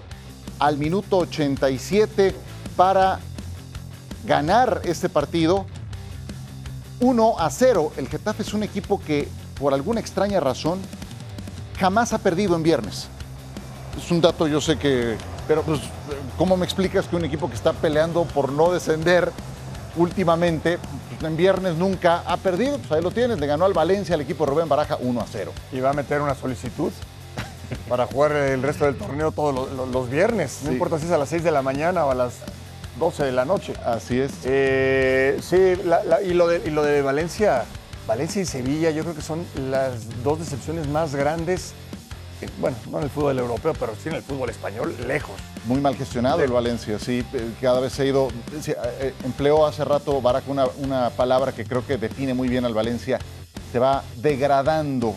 al 0.60 0.78
minuto 0.78 1.18
87 1.18 2.34
para 2.74 3.20
ganar 4.24 4.80
este 4.84 5.10
partido 5.10 5.66
1 7.00 7.34
a 7.38 7.50
0. 7.50 7.92
El 7.98 8.08
Getafe 8.08 8.44
es 8.44 8.54
un 8.54 8.62
equipo 8.62 8.98
que, 8.98 9.28
por 9.60 9.74
alguna 9.74 10.00
extraña 10.00 10.40
razón, 10.40 10.78
jamás 11.78 12.14
ha 12.14 12.18
perdido 12.18 12.56
en 12.56 12.62
viernes. 12.62 13.08
Es 14.02 14.10
un 14.10 14.22
dato, 14.22 14.48
yo 14.48 14.58
sé 14.62 14.78
que. 14.78 15.18
Pero, 15.46 15.62
pues, 15.64 15.80
¿cómo 16.38 16.56
me 16.56 16.64
explicas 16.64 17.06
que 17.06 17.16
un 17.16 17.26
equipo 17.26 17.50
que 17.50 17.56
está 17.56 17.74
peleando 17.74 18.24
por 18.24 18.50
no 18.50 18.72
descender 18.72 19.30
últimamente, 19.96 20.78
pues, 21.18 21.22
en 21.30 21.37
viernes 21.37 21.76
nunca 21.76 22.22
ha 22.26 22.37
perdido? 22.37 22.78
Pues 22.78 22.92
ahí 22.92 23.02
lo 23.02 23.11
tienes, 23.11 23.38
le 23.40 23.46
ganó 23.46 23.64
al 23.64 23.72
Valencia 23.72 24.14
al 24.14 24.20
equipo 24.20 24.46
Rubén 24.46 24.68
Baraja 24.68 24.96
1 25.00 25.20
a 25.20 25.26
0. 25.30 25.52
Y 25.72 25.80
va 25.80 25.90
a 25.90 25.92
meter 25.92 26.20
una 26.20 26.35
solicitud 26.35 26.92
para 27.88 28.06
jugar 28.06 28.32
el 28.32 28.62
resto 28.62 28.85
del 28.85 28.96
torneo 28.96 29.32
todos 29.32 29.54
los, 29.70 29.88
los 29.88 30.11
viernes. 30.11 30.61
No 30.62 30.68
Sí. 30.68 30.74
importa 30.74 30.98
si 30.98 31.06
es 31.06 31.11
a 31.12 31.18
las 31.18 31.28
6 31.28 31.42
de 31.42 31.50
la 31.50 31.62
mañana 31.62 32.04
o 32.06 32.11
a 32.11 32.14
las 32.14 32.35
12 32.98 33.24
de 33.24 33.32
la 33.32 33.44
noche. 33.44 33.74
Así 33.85 34.20
es. 34.20 34.32
Eh, 34.44 35.38
sí, 35.42 35.74
la- 35.85 36.04
la- 36.04 36.22
y, 36.22 36.32
lo 36.35 36.46
de, 36.48 36.62
y 36.66 36.70
lo 36.70 36.82
de 36.82 37.02
Valencia, 37.02 37.64
Valencia 38.06 38.40
y 38.40 38.44
Sevilla, 38.46 38.90
yo 38.90 39.02
creo 39.02 39.14
que 39.14 39.22
son 39.22 39.44
las 39.70 40.22
dos 40.22 40.38
decepciones 40.38 40.87
más 40.88 41.14
grandes, 41.14 41.72
bueno, 42.61 42.77
no 42.90 42.99
en 42.99 43.05
el 43.05 43.11
fútbol 43.11 43.38
europeo, 43.38 43.72
pero 43.79 43.94
sí 44.01 44.09
en 44.09 44.16
el 44.16 44.22
fútbol 44.22 44.51
español, 44.51 44.94
lejos. 45.07 45.37
Muy 45.64 45.81
mal 45.81 45.96
gestionado 45.96 46.42
el 46.42 46.51
Valencia, 46.51 46.99
sí, 46.99 47.25
eh, 47.33 47.51
cada 47.61 47.81
vez 47.81 47.92
se 47.92 48.03
ha 48.03 48.07
ido. 48.07 48.29
eh, 48.66 49.14
empleó 49.25 49.66
hace 49.66 49.85
rato 49.85 50.20
Barack 50.20 50.49
una, 50.49 50.66
una 50.79 51.11
palabra 51.11 51.53
que 51.53 51.64
creo 51.64 51.87
que 51.87 51.96
define 51.96 52.35
muy 52.35 52.49
bien 52.49 52.64
al 52.64 52.75
Valencia. 52.75 53.18
Se 53.72 53.79
va 53.79 54.05
degradando 54.16 55.14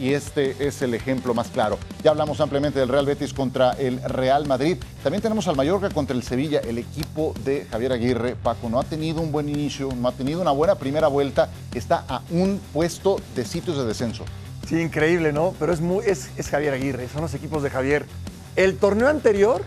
y 0.00 0.14
este 0.14 0.66
es 0.66 0.80
el 0.80 0.94
ejemplo 0.94 1.34
más 1.34 1.48
claro. 1.48 1.78
Ya 2.02 2.10
hablamos 2.10 2.40
ampliamente 2.40 2.80
del 2.80 2.88
Real 2.88 3.04
Betis 3.04 3.34
contra 3.34 3.72
el 3.72 4.02
Real 4.02 4.46
Madrid. 4.46 4.78
También 5.02 5.20
tenemos 5.20 5.46
al 5.46 5.56
Mallorca 5.56 5.90
contra 5.90 6.16
el 6.16 6.22
Sevilla. 6.22 6.60
El 6.60 6.78
equipo 6.78 7.34
de 7.44 7.66
Javier 7.70 7.92
Aguirre, 7.92 8.34
Paco, 8.34 8.70
no 8.70 8.80
ha 8.80 8.84
tenido 8.84 9.20
un 9.20 9.30
buen 9.30 9.48
inicio, 9.48 9.90
no 9.94 10.08
ha 10.08 10.12
tenido 10.12 10.40
una 10.40 10.52
buena 10.52 10.76
primera 10.76 11.08
vuelta. 11.08 11.50
Está 11.74 12.04
a 12.08 12.22
un 12.30 12.60
puesto 12.72 13.20
de 13.36 13.44
sitios 13.44 13.76
de 13.76 13.84
descenso. 13.84 14.24
Sí, 14.70 14.80
increíble, 14.80 15.32
¿no? 15.32 15.52
Pero 15.58 15.72
es, 15.72 15.80
muy, 15.80 16.04
es, 16.06 16.30
es 16.36 16.48
Javier 16.48 16.72
Aguirre, 16.74 17.08
son 17.08 17.22
los 17.22 17.34
equipos 17.34 17.62
de 17.64 17.70
Javier. 17.70 18.06
El 18.54 18.76
torneo 18.78 19.08
anterior, 19.08 19.62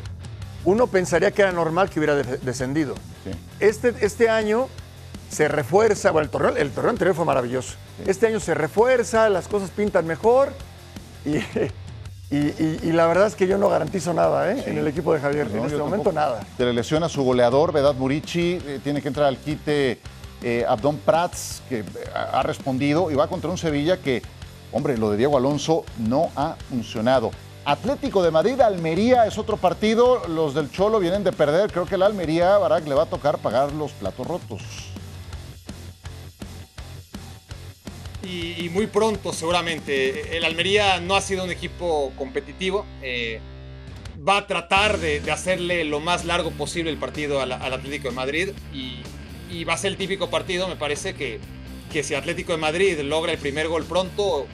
uno 0.64 0.88
pensaría 0.88 1.32
que 1.32 1.42
era 1.42 1.52
normal 1.52 1.90
que 1.90 2.00
hubiera 2.00 2.16
de- 2.16 2.38
descendido. 2.38 2.96
Este, 3.60 3.94
este 4.00 4.30
año 4.30 4.70
se 5.30 5.50
refuerza, 5.50 6.12
bueno, 6.12 6.24
el 6.26 6.30
torneo, 6.32 6.56
el 6.56 6.72
torneo 6.72 6.92
anterior 6.92 7.16
fue 7.16 7.26
maravilloso. 7.26 7.76
Este 8.08 8.28
año 8.28 8.40
se 8.40 8.54
refuerza, 8.54 9.28
las 9.30 9.50
cosas 9.50 9.72
pintan 9.72 10.08
mejor 10.08 10.54
y, 11.26 11.36
y- 11.38 12.38
y- 12.38 12.80
y 12.84 12.92
la 12.94 13.06
verdad 13.06 13.28
es 13.28 13.36
que 13.36 13.46
yo 13.46 13.58
no 13.58 13.68
garantizo 13.68 14.14
nada 14.14 14.54
¿eh? 14.54 14.64
en 14.68 14.78
el 14.78 14.88
equipo 14.88 15.14
de 15.14 15.20
Javier. 15.20 15.50
No, 15.52 15.58
en 15.60 15.66
este 15.66 15.78
momento 15.78 16.14
nada. 16.14 16.46
Se 16.56 16.64
le 16.64 16.72
lesiona 16.72 17.10
su 17.10 17.24
goleador, 17.24 17.74
Vedad 17.74 17.96
Murici, 17.96 18.58
eh, 18.66 18.80
tiene 18.82 19.02
que 19.02 19.10
entrar 19.10 19.26
al 19.28 19.38
quite 19.38 20.00
eh, 20.42 20.66
Abdón 20.68 20.98
Prats, 21.00 21.62
que 21.68 21.80
eh, 21.80 21.86
ha 22.16 22.42
respondido 22.44 23.12
y 23.12 23.16
va 23.16 23.28
contra 23.28 23.50
un 23.50 23.58
Sevilla 23.58 23.98
que, 23.98 24.22
hombre, 24.74 24.98
lo 24.98 25.12
de 25.12 25.18
Diego 25.18 25.38
Alonso 25.38 25.86
no 25.98 26.30
ha 26.36 26.56
funcionado. 26.70 27.32
Atlético 27.66 28.22
de 28.22 28.32
Madrid, 28.32 28.60
Almería 28.60 29.26
es 29.26 29.38
otro 29.38 29.56
partido, 29.56 30.28
los 30.28 30.54
del 30.54 30.70
Cholo 30.70 31.00
vienen 31.00 31.24
de 31.24 31.32
perder, 31.32 31.72
creo 31.72 31.86
que 31.86 31.96
el 31.96 32.02
Almería, 32.02 32.58
Barak, 32.58 32.86
le 32.86 32.94
va 32.94 33.04
a 33.04 33.06
tocar 33.06 33.38
pagar 33.38 33.72
los 33.72 33.92
platos 33.94 34.28
rotos. 34.28 34.62
Y, 38.24 38.70
muy 38.70 38.88
pronto, 38.88 39.34
seguramente. 39.34 40.38
El 40.38 40.46
Almería 40.46 41.00
no 41.02 41.16
ha 41.16 41.22
sido 41.22 41.44
un 41.44 41.52
equipo 41.52 42.12
competitivo. 42.18 42.86
eh, 43.02 43.42
va 44.28 44.38
a 44.38 44.48
tratar 44.48 45.00
de, 45.00 45.20
hacerle 45.32 45.84
lo 45.84 46.00
más 46.00 46.24
largo 46.24 46.52
posible 46.52 46.90
el 46.90 46.98
partido 46.98 47.42
al, 47.42 47.52
Atlético 47.52 48.10
de 48.10 48.16
Madrid. 48.16 48.50
Y, 48.74 49.00
y 49.52 49.64
va 49.66 49.74
a 49.74 49.78
ser 49.78 49.92
el 49.92 49.98
típico 49.98 50.30
partido, 50.30 50.68
me 50.68 50.76
parece, 50.76 51.14
que, 51.14 51.40
que 51.92 52.04
si 52.04 52.16
Atlético 52.16 52.54
de 52.54 52.58
Madrid 52.58 53.00
logra 53.02 53.32
el 53.32 53.38
primer 53.38 53.68
gol 53.68 53.86
pronto, 53.86 54.48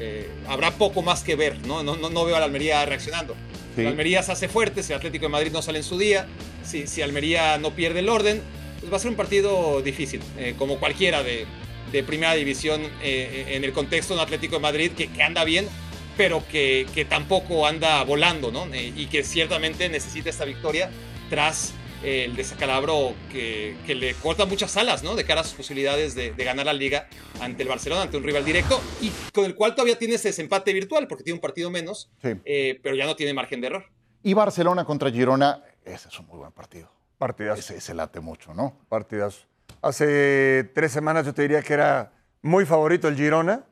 eh, 0.00 0.28
habrá 0.48 0.72
poco 0.72 1.02
más 1.02 1.22
que 1.22 1.36
ver. 1.36 1.58
No, 1.66 1.82
no, 1.82 1.96
no, 1.96 2.10
no 2.10 2.24
veo 2.24 2.36
a 2.36 2.40
la 2.40 2.46
Almería 2.46 2.84
reaccionando. 2.86 3.34
Sí. 3.76 3.82
La 3.82 3.90
Almería 3.90 4.22
se 4.22 4.32
hace 4.32 4.48
fuerte, 4.48 4.82
si 4.82 4.92
el 4.92 4.98
Atlético 4.98 5.26
de 5.26 5.30
Madrid 5.30 5.52
no 5.52 5.62
sale 5.62 5.78
en 5.78 5.84
su 5.84 5.98
día, 5.98 6.26
si, 6.64 6.86
si 6.86 7.02
Almería 7.02 7.58
no 7.58 7.70
pierde 7.70 8.00
el 8.00 8.08
orden, 8.08 8.42
pues 8.80 8.92
va 8.92 8.96
a 8.96 9.00
ser 9.00 9.10
un 9.10 9.16
partido 9.16 9.80
difícil, 9.82 10.20
eh, 10.38 10.54
como 10.58 10.78
cualquiera 10.78 11.22
de, 11.22 11.46
de 11.92 12.02
primera 12.02 12.34
división 12.34 12.82
eh, 13.02 13.46
en 13.50 13.64
el 13.64 13.72
contexto 13.72 14.14
de 14.14 14.20
un 14.20 14.24
Atlético 14.24 14.56
de 14.56 14.62
Madrid 14.62 14.90
que, 14.96 15.08
que 15.08 15.22
anda 15.22 15.44
bien, 15.44 15.68
pero 16.16 16.42
que, 16.50 16.86
que 16.94 17.04
tampoco 17.04 17.66
anda 17.66 18.02
volando, 18.04 18.50
¿no? 18.50 18.66
Eh, 18.74 18.92
y 18.96 19.06
que 19.06 19.22
ciertamente 19.22 19.88
necesita 19.88 20.30
esta 20.30 20.44
victoria 20.44 20.90
tras 21.30 21.68
eh, 21.68 21.72
el 22.02 22.34
descalabro 22.36 23.14
que, 23.30 23.76
que 23.86 23.94
le 23.94 24.14
corta 24.14 24.46
muchas 24.46 24.76
alas, 24.76 25.02
¿no? 25.02 25.14
De 25.16 25.24
cara 25.24 25.42
a 25.42 25.44
sus 25.44 25.54
posibilidades 25.54 26.14
de, 26.14 26.32
de 26.32 26.44
ganar 26.44 26.66
la 26.66 26.72
liga 26.72 27.08
ante 27.40 27.62
el 27.62 27.68
Barcelona, 27.68 28.02
ante 28.02 28.16
un 28.16 28.22
rival 28.24 28.44
directo, 28.44 28.80
y 29.00 29.10
con 29.32 29.44
el 29.44 29.54
cual 29.54 29.74
todavía 29.74 29.98
tiene 29.98 30.14
ese 30.14 30.28
desempate 30.28 30.72
virtual, 30.72 31.06
porque 31.08 31.24
tiene 31.24 31.34
un 31.36 31.40
partido 31.40 31.70
menos, 31.70 32.10
Sí. 32.22 32.30
eh, 32.44 32.80
pero 32.82 32.94
ya 32.96 33.06
no 33.06 33.16
tiene 33.16 33.34
margen 33.34 33.60
de 33.60 33.66
error. 33.68 33.84
Y 34.22 34.34
Barcelona 34.34 34.84
contra 34.84 35.10
Girona, 35.10 35.62
ese 35.84 36.08
es 36.08 36.18
un 36.18 36.26
muy 36.26 36.38
buen 36.38 36.52
partido. 36.52 36.90
Partidazo. 37.18 37.60
Ese, 37.60 37.76
ese 37.76 37.94
late 37.94 38.20
mucho, 38.20 38.54
¿no? 38.54 38.76
Partidazo. 38.88 39.46
Hace 39.82 40.70
tres 40.74 40.92
semanas 40.92 41.26
yo 41.26 41.34
te 41.34 41.42
diría 41.42 41.62
que 41.62 41.72
era 41.74 42.12
muy 42.42 42.64
favorito 42.66 43.08
el 43.08 43.16
Girona. 43.16 43.64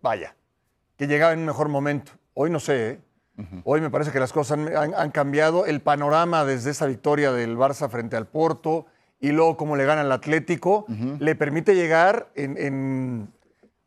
Vaya, 0.00 0.36
que 0.96 1.06
llegaba 1.06 1.32
en 1.32 1.40
un 1.40 1.46
mejor 1.46 1.68
momento. 1.68 2.12
Hoy 2.34 2.50
no 2.50 2.60
sé, 2.60 2.88
¿eh? 2.90 3.00
Hoy 3.64 3.80
me 3.80 3.90
parece 3.90 4.10
que 4.12 4.18
las 4.20 4.32
cosas 4.32 4.58
han, 4.58 4.76
han- 4.76 4.94
han 4.94 5.10
cambiado. 5.10 5.66
El 5.66 5.80
panorama 5.80 6.44
desde 6.44 6.70
esa 6.70 6.86
victoria 6.86 7.32
del 7.32 7.56
Barça 7.56 7.88
frente 7.88 8.16
al 8.16 8.26
Porto 8.26 8.86
y 9.20 9.30
luego 9.32 9.56
cómo 9.56 9.76
le 9.76 9.84
gana 9.84 10.02
el 10.02 10.12
Atlético, 10.12 10.86
le 11.18 11.34
permite 11.34 11.74
llegar 11.74 12.28
en, 12.34 12.56
en, 12.58 13.28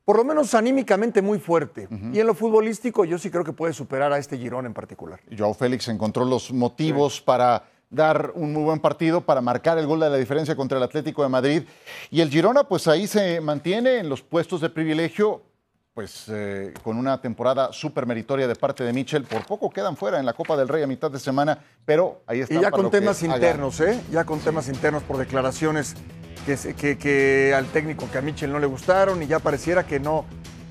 por 0.06 0.18
lo 0.18 0.24
menos 0.24 0.54
anímicamente 0.56 1.22
muy 1.22 1.40
fuerte. 1.40 1.88
Y 2.14 2.20
en 2.20 2.28
lo 2.28 2.34
futbolístico 2.34 3.06
yo 3.06 3.18
sí 3.18 3.30
creo 3.30 3.44
que 3.44 3.54
puede 3.54 3.74
superar 3.74 4.12
a 4.14 4.18
este 4.18 4.38
Girona 4.38 4.68
en 4.68 4.74
particular. 4.74 5.20
Joao 5.38 5.54
Félix 5.54 5.88
encontró 5.88 6.26
los 6.26 6.52
motivos 6.52 7.22
para 7.22 7.64
dar 7.90 8.32
un 8.36 8.54
muy 8.54 8.64
buen 8.64 8.80
partido, 8.80 9.20
para 9.22 9.42
marcar 9.42 9.78
el 9.78 9.86
gol 9.86 10.00
de 10.00 10.10
la 10.10 10.16
diferencia 10.18 10.56
contra 10.56 10.78
el 10.78 10.84
Atlético 10.84 11.24
de 11.24 11.30
Madrid. 11.30 11.64
Y 12.10 12.22
el 12.22 12.30
Girona, 12.30 12.64
pues 12.64 12.88
ahí 12.88 13.06
se 13.06 13.42
mantiene 13.42 13.98
en 14.00 14.08
los 14.08 14.22
puestos 14.22 14.62
de 14.62 14.70
privilegio, 14.70 15.42
pues 15.94 16.26
eh, 16.30 16.74
con 16.84 16.98
una 16.98 17.20
temporada 17.22 17.74
súper 17.74 18.06
meritoria 18.06 18.48
de 18.48 18.56
parte 18.56 18.84
de 18.84 18.94
Michel. 18.94 19.26
Por 19.26 19.46
poco 19.46 19.70
quedan 19.70 19.98
fuera 19.98 20.20
en 20.20 20.26
la 20.26 20.34
Copa 20.34 20.56
del 20.56 20.68
Rey 20.70 20.84
a 20.84 20.88
mitad 20.88 21.12
de 21.12 21.20
semana, 21.20 21.60
pero 21.86 22.22
ahí 22.28 22.40
está. 22.42 22.54
Y 22.54 22.62
ya 22.62 22.72
con 22.72 22.90
temas 22.92 23.22
internos, 23.24 23.80
¿eh? 23.82 24.02
Ya 24.12 24.24
con 24.24 24.40
temas 24.40 24.70
internos 24.70 25.04
por 25.04 25.18
declaraciones 25.18 25.96
que, 26.46 26.56
se- 26.56 26.76
que, 26.76 26.98
que 26.98 27.54
al 27.56 27.66
técnico, 27.68 28.10
que 28.10 28.18
a 28.18 28.22
Michel 28.22 28.52
no 28.52 28.60
le 28.60 28.68
gustaron 28.68 29.22
y 29.22 29.28
ya 29.28 29.40
pareciera 29.40 29.86
que 29.86 30.00
no, 30.00 30.26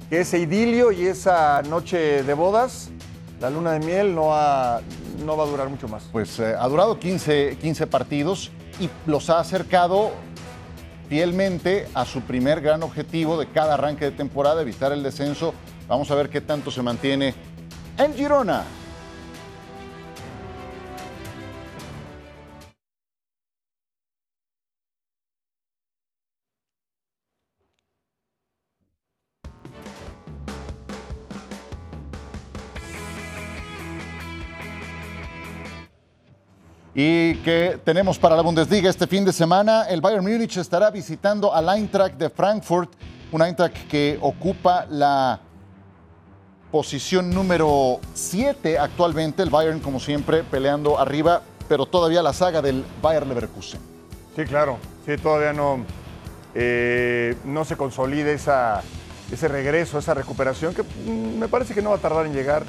que 0.08 0.20
ese 0.20 0.38
idilio 0.38 0.90
y 0.90 1.06
esa 1.06 1.60
noche 1.62 2.22
de 2.22 2.34
bodas, 2.34 2.88
la 3.40 3.50
luna 3.50 3.72
de 3.72 3.80
miel, 3.80 4.14
no, 4.14 4.34
ha- 4.34 4.80
no 5.24 5.36
va 5.36 5.44
a 5.44 5.46
durar 5.48 5.68
mucho 5.68 5.86
más. 5.86 6.04
Pues 6.10 6.38
eh, 6.38 6.54
ha 6.58 6.66
durado 6.66 6.98
15, 6.98 7.58
15 7.60 7.86
partidos 7.86 8.50
y 8.80 8.88
los 9.06 9.28
ha 9.28 9.38
acercado 9.38 10.12
fielmente 11.10 11.88
a 11.92 12.04
su 12.04 12.20
primer 12.20 12.60
gran 12.60 12.84
objetivo 12.84 13.36
de 13.36 13.48
cada 13.48 13.74
arranque 13.74 14.04
de 14.04 14.10
temporada, 14.12 14.62
evitar 14.62 14.92
el 14.92 15.02
descenso. 15.02 15.52
Vamos 15.88 16.08
a 16.12 16.14
ver 16.14 16.30
qué 16.30 16.40
tanto 16.40 16.70
se 16.70 16.82
mantiene 16.82 17.34
en 17.98 18.14
Girona. 18.14 18.62
Y 37.02 37.36
que 37.36 37.80
tenemos 37.82 38.18
para 38.18 38.36
la 38.36 38.42
Bundesliga 38.42 38.90
este 38.90 39.06
fin 39.06 39.24
de 39.24 39.32
semana, 39.32 39.84
el 39.88 40.02
Bayern 40.02 40.22
Múnich 40.22 40.58
estará 40.58 40.90
visitando 40.90 41.54
al 41.54 41.66
Eintracht 41.74 42.16
de 42.18 42.28
Frankfurt, 42.28 42.90
un 43.32 43.40
Eintracht 43.40 43.88
que 43.88 44.18
ocupa 44.20 44.84
la 44.90 45.40
posición 46.70 47.30
número 47.30 48.00
7 48.12 48.78
actualmente, 48.78 49.42
el 49.42 49.48
Bayern 49.48 49.80
como 49.80 49.98
siempre 49.98 50.44
peleando 50.44 50.98
arriba, 50.98 51.40
pero 51.70 51.86
todavía 51.86 52.22
la 52.22 52.34
saga 52.34 52.60
del 52.60 52.84
Bayern 53.00 53.30
Leverkusen. 53.30 53.80
Sí, 54.36 54.44
claro. 54.44 54.76
Sí, 55.06 55.16
todavía 55.16 55.54
no, 55.54 55.82
eh, 56.54 57.34
no 57.46 57.64
se 57.64 57.78
consolida 57.78 58.30
esa, 58.30 58.82
ese 59.32 59.48
regreso, 59.48 59.98
esa 59.98 60.12
recuperación, 60.12 60.74
que 60.74 60.82
mm, 60.82 61.38
me 61.38 61.48
parece 61.48 61.72
que 61.72 61.80
no 61.80 61.88
va 61.88 61.96
a 61.96 62.00
tardar 62.00 62.26
en 62.26 62.34
llegar, 62.34 62.66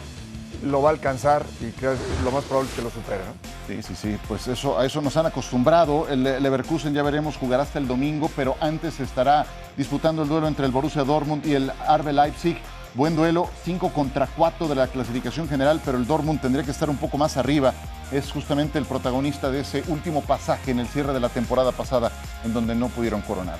lo 0.64 0.82
va 0.82 0.90
a 0.90 0.94
alcanzar 0.94 1.46
y 1.60 1.72
que 1.72 1.88
lo 2.24 2.32
más 2.32 2.44
probable 2.46 2.70
es 2.70 2.76
que 2.76 2.82
lo 2.82 2.90
supere. 2.90 3.22
¿no? 3.26 3.34
Sí, 3.68 3.82
sí, 3.84 3.96
sí, 3.96 4.18
pues 4.28 4.48
eso, 4.48 4.78
a 4.78 4.86
eso 4.86 5.02
nos 5.02 5.16
han 5.18 5.26
acostumbrado. 5.26 6.08
El 6.08 6.24
Leverkusen 6.24 6.94
ya 6.94 7.04
veremos 7.04 7.38
jugará 7.38 7.64
hasta 7.64 7.80
el 7.80 7.88
domingo, 7.88 8.30
pero 8.36 8.56
antes 8.60 9.00
estará 9.00 9.46
disputando 9.78 10.24
el 10.24 10.30
duelo 10.30 10.48
entre 10.48 10.66
el 10.66 10.72
Borussia 10.72 11.04
Dortmund 11.04 11.46
y 11.46 11.54
el 11.54 11.72
RB 11.72 12.12
Leipzig. 12.12 12.58
Buen 12.94 13.16
duelo, 13.16 13.50
5 13.64 13.94
contra 13.94 14.28
4 14.28 14.68
de 14.68 14.76
la 14.76 14.88
clasificación 14.88 15.48
general, 15.48 15.82
pero 15.84 15.98
el 15.98 16.06
Dortmund 16.06 16.42
tendría 16.42 16.66
que 16.66 16.72
estar 16.72 16.90
un 16.90 16.98
poco 16.98 17.18
más 17.18 17.38
arriba. 17.38 17.74
Es 18.12 18.30
justamente 18.30 18.78
el 18.78 18.86
protagonista 18.86 19.50
de 19.50 19.62
ese 19.62 19.82
último 19.88 20.22
pasaje 20.22 20.72
en 20.72 20.80
el 20.80 20.88
cierre 20.88 21.14
de 21.14 21.22
la 21.22 21.30
temporada 21.30 21.72
pasada, 21.72 22.12
en 22.44 22.54
donde 22.54 22.76
no 22.76 22.90
pudieron 22.90 23.22
coronar. 23.22 23.60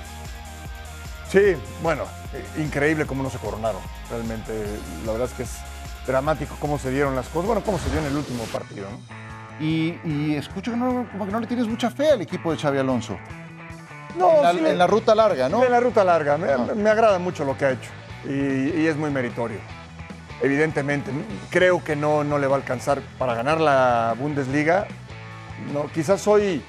Sí, 1.30 1.54
bueno, 1.82 2.04
increíble 2.58 3.06
cómo 3.06 3.22
no 3.22 3.30
se 3.30 3.38
coronaron. 3.38 3.80
Realmente, 4.10 4.52
la 5.06 5.12
verdad 5.12 5.30
es 5.30 5.34
que 5.34 5.42
es 5.44 5.71
dramático 6.06 6.56
cómo 6.58 6.78
se 6.78 6.90
dieron 6.90 7.14
las 7.14 7.28
cosas. 7.28 7.46
Bueno, 7.46 7.62
cómo 7.64 7.78
se 7.78 7.90
dio 7.90 8.00
en 8.00 8.06
el 8.06 8.16
último 8.16 8.44
partido, 8.44 8.88
¿no? 8.90 9.22
Y, 9.60 10.34
escucho 10.34 10.72
que 10.72 10.76
no, 10.76 11.06
como 11.12 11.26
que 11.26 11.32
no 11.32 11.40
le 11.40 11.46
tienes 11.46 11.68
mucha 11.68 11.90
fe 11.90 12.10
al 12.10 12.20
equipo 12.20 12.50
de 12.50 12.58
Xavi 12.58 12.78
Alonso. 12.78 13.16
No, 14.18 14.48
en 14.50 14.76
la, 14.76 14.86
ruta 14.86 15.14
larga, 15.14 15.48
¿no? 15.48 15.64
En 15.64 15.70
la 15.70 15.80
ruta 15.80 16.04
larga. 16.04 16.36
Me, 16.36 16.90
agrada 16.90 17.18
mucho 17.18 17.44
lo 17.44 17.56
que 17.56 17.64
ha 17.64 17.70
hecho 17.70 17.90
y, 18.24 18.86
es 18.86 18.96
muy 18.96 19.10
meritorio. 19.10 19.58
Evidentemente, 20.42 21.10
creo 21.50 21.82
que 21.84 21.94
no, 21.94 22.24
no 22.24 22.38
le 22.38 22.46
va 22.46 22.56
a 22.56 22.58
alcanzar 22.58 23.00
para 23.18 23.34
ganar 23.34 23.60
la 23.60 24.14
Bundesliga. 24.18 24.86
No, 25.72 25.86
quizás 25.86 26.20
soy 26.20 26.62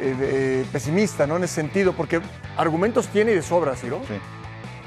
eh, 0.00 0.64
pesimista 0.72 1.26
¿no? 1.26 1.36
en 1.36 1.44
ese 1.44 1.54
sentido, 1.54 1.92
porque 1.92 2.20
argumentos 2.56 3.08
tiene 3.08 3.32
y 3.32 3.34
de 3.34 3.42
sobra, 3.42 3.76
¿sí? 3.76 3.88
Sí. 3.88 4.14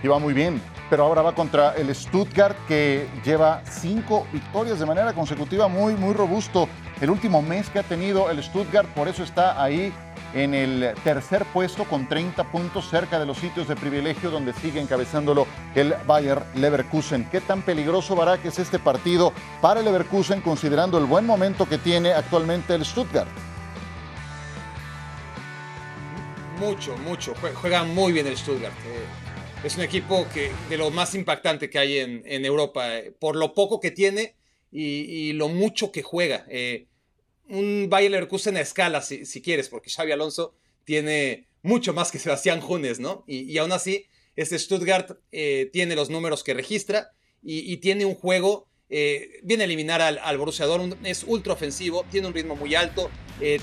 Y 0.01 0.07
va 0.07 0.17
muy 0.17 0.33
bien, 0.33 0.59
pero 0.89 1.03
ahora 1.03 1.21
va 1.21 1.35
contra 1.35 1.75
el 1.75 1.93
Stuttgart 1.93 2.57
que 2.67 3.07
lleva 3.23 3.61
cinco 3.65 4.25
victorias 4.33 4.79
de 4.79 4.85
manera 4.85 5.13
consecutiva, 5.13 5.67
muy, 5.67 5.93
muy 5.93 6.13
robusto. 6.13 6.67
El 6.99 7.09
último 7.09 7.41
mes 7.41 7.69
que 7.69 7.79
ha 7.79 7.83
tenido 7.83 8.29
el 8.29 8.43
Stuttgart, 8.43 8.87
por 8.89 9.07
eso 9.07 9.23
está 9.23 9.61
ahí 9.61 9.93
en 10.33 10.53
el 10.53 10.93
tercer 11.03 11.45
puesto 11.45 11.85
con 11.85 12.07
30 12.07 12.51
puntos 12.51 12.89
cerca 12.89 13.19
de 13.19 13.25
los 13.25 13.37
sitios 13.37 13.67
de 13.67 13.75
privilegio 13.75 14.29
donde 14.29 14.53
sigue 14.53 14.79
encabezándolo 14.79 15.47
el 15.75 15.95
Bayer 16.05 16.43
Leverkusen. 16.55 17.27
¿Qué 17.31 17.41
tan 17.41 17.61
peligroso 17.61 18.17
que 18.41 18.49
es 18.49 18.59
este 18.59 18.79
partido 18.79 19.33
para 19.61 19.79
el 19.79 19.85
Leverkusen 19.85 20.41
considerando 20.41 20.97
el 20.97 21.05
buen 21.05 21.25
momento 21.25 21.67
que 21.67 21.77
tiene 21.77 22.13
actualmente 22.13 22.75
el 22.75 22.85
Stuttgart? 22.85 23.29
Mucho, 26.59 26.97
mucho. 26.97 27.33
Juega 27.55 27.83
muy 27.85 28.11
bien 28.11 28.27
el 28.27 28.37
Stuttgart. 28.37 28.73
Eh, 28.85 29.28
es 29.63 29.75
un 29.75 29.83
equipo 29.83 30.25
que, 30.33 30.51
de 30.69 30.77
lo 30.77 30.89
más 30.89 31.15
impactante 31.15 31.69
que 31.69 31.79
hay 31.79 31.97
en, 31.97 32.45
Europa, 32.45 32.97
eh, 32.97 33.11
por 33.11 33.35
lo 33.35 33.53
poco 33.53 33.79
que 33.79 33.91
tiene 33.91 34.35
y, 34.71 35.33
lo 35.33 35.49
mucho 35.49 35.91
que 35.91 36.03
juega. 36.03 36.45
Eh, 36.49 36.87
un 37.47 37.87
Bayer 37.89 38.11
Leverkusen 38.11 38.57
a 38.57 38.61
escala, 38.61 39.01
si, 39.01 39.41
quieres, 39.41 39.69
porque 39.69 39.89
Xavi 39.89 40.11
Alonso 40.11 40.53
tiene 40.83 41.47
mucho 41.61 41.93
más 41.93 42.11
que 42.11 42.19
Sebastián 42.19 42.61
Junes, 42.61 42.99
¿no? 42.99 43.23
Y, 43.27 43.57
aún 43.57 43.71
así, 43.71 44.05
este 44.35 44.57
Stuttgart 44.57 45.17
eh, 45.31 45.69
tiene 45.73 45.95
los 45.95 46.09
números 46.09 46.43
que 46.43 46.53
registra 46.53 47.11
y, 47.43 47.77
tiene 47.77 48.05
un 48.05 48.15
juego, 48.15 48.67
eh, 48.89 49.39
viene 49.43 49.63
a 49.63 49.65
eliminar 49.65 50.01
al, 50.01 50.37
Borussia 50.37 50.67
Dortmund, 50.67 51.05
es 51.05 51.23
ultra 51.23 51.53
ofensivo, 51.53 52.05
tiene 52.11 52.27
un 52.27 52.33
ritmo 52.33 52.55
muy 52.55 52.75
alto, 52.75 53.09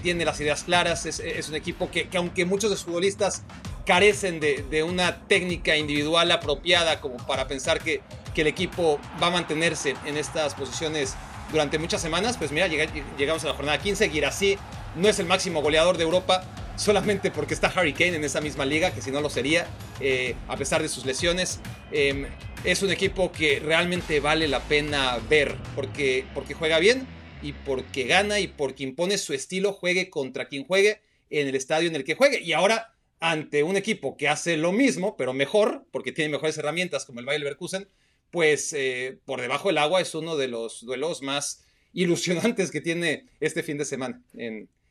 tiene 0.02 0.24
las 0.24 0.40
ideas 0.40 0.64
claras, 0.64 1.06
es, 1.06 1.48
un 1.48 1.54
equipo 1.54 1.90
que, 1.90 2.08
aunque 2.14 2.44
muchos 2.44 2.70
de 2.70 2.76
sus 2.76 2.86
futbolistas 2.86 3.44
carecen 3.86 4.40
de, 4.40 4.82
una 4.82 5.26
técnica 5.26 5.76
individual 5.76 6.30
apropiada 6.32 7.00
como 7.00 7.16
para 7.26 7.46
pensar 7.46 7.80
que, 7.80 8.02
que 8.34 8.42
el 8.42 8.48
equipo 8.48 9.00
va 9.22 9.28
a 9.28 9.30
mantenerse 9.30 9.94
en 10.04 10.16
estas 10.16 10.54
posiciones 10.54 11.16
durante 11.50 11.78
muchas 11.78 12.02
semanas, 12.02 12.36
pues 12.36 12.50
mira, 12.50 12.66
llegamos 12.66 13.44
a 13.44 13.48
la 13.48 13.54
jornada 13.54 13.78
15. 13.78 14.10
Girassi 14.10 14.58
no 14.96 15.08
es 15.08 15.18
el 15.18 15.26
máximo 15.26 15.62
goleador 15.62 15.96
de 15.96 16.02
Europa 16.02 16.44
solamente 16.76 17.30
porque 17.30 17.54
está 17.54 17.68
Harry 17.68 17.92
Kane 17.92 18.16
en 18.16 18.24
esa 18.24 18.40
misma 18.40 18.64
liga, 18.64 18.92
que 18.92 19.00
si 19.00 19.10
no 19.10 19.20
lo 19.20 19.30
sería, 19.30 19.66
eh, 20.00 20.34
a 20.48 20.56
pesar 20.56 20.82
de 20.82 20.88
sus 20.88 21.06
lesiones. 21.06 21.60
Em, 21.92 22.26
es 22.64 22.82
un 22.82 22.90
equipo 22.90 23.32
que 23.32 23.60
realmente 23.60 24.20
vale 24.20 24.48
la 24.48 24.60
pena 24.60 25.18
ver 25.28 25.56
porque, 25.74 26.24
porque 26.34 26.54
juega 26.54 26.78
bien 26.78 27.06
y 27.42 27.52
porque 27.52 28.04
gana 28.04 28.40
y 28.40 28.48
porque 28.48 28.82
impone 28.82 29.18
su 29.18 29.32
estilo, 29.32 29.72
juegue 29.72 30.10
contra 30.10 30.48
quien 30.48 30.64
juegue 30.64 31.00
en 31.30 31.48
el 31.48 31.54
estadio 31.54 31.88
en 31.88 31.96
el 31.96 32.04
que 32.04 32.14
juegue. 32.14 32.40
Y 32.40 32.52
ahora, 32.52 32.95
ante 33.20 33.62
un 33.62 33.76
equipo 33.76 34.16
que 34.16 34.28
hace 34.28 34.56
lo 34.56 34.72
mismo, 34.72 35.16
pero 35.16 35.32
mejor, 35.32 35.84
porque 35.90 36.12
tiene 36.12 36.32
mejores 36.32 36.58
herramientas 36.58 37.04
como 37.04 37.20
el 37.20 37.26
Bayer 37.26 37.40
Leverkusen, 37.40 37.88
pues 38.30 38.72
eh, 38.72 39.18
por 39.24 39.40
debajo 39.40 39.68
del 39.68 39.78
agua 39.78 40.00
es 40.00 40.14
uno 40.14 40.36
de 40.36 40.48
los 40.48 40.84
duelos 40.84 41.22
más 41.22 41.64
ilusionantes 41.92 42.70
que 42.70 42.80
tiene 42.80 43.26
este 43.40 43.62
fin 43.62 43.78
de 43.78 43.84
semana 43.84 44.22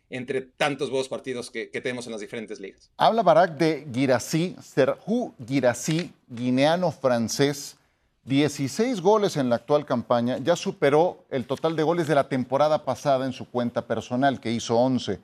entre 0.10 0.42
tantos 0.42 0.90
buenos 0.90 1.08
partidos 1.08 1.50
que, 1.50 1.68
tenemos 1.68 2.06
en 2.06 2.12
las 2.12 2.22
diferentes 2.22 2.60
ligas. 2.60 2.92
Habla 2.98 3.24
Barak 3.24 3.58
de 3.58 3.88
Girassi, 3.92 4.56
Serhu 4.62 5.34
Girassi, 5.46 6.12
guineano 6.28 6.92
francés, 6.92 7.78
16 8.24 9.02
goles 9.02 9.38
en 9.38 9.50
la 9.50 9.58
actual 9.58 9.86
campaña, 9.86 10.38
ya 10.40 10.56
superó 10.56 11.26
el 11.30 11.46
total 11.46 11.76
de 11.76 11.84
goles 11.84 12.08
de 12.08 12.16
la 12.16 12.28
temporada 12.28 12.84
pasada 12.84 13.26
en 13.26 13.34
su 13.34 13.50
cuenta 13.50 13.86
personal, 13.86 14.40
que 14.40 14.52
hizo 14.52 14.78
11. 14.78 15.20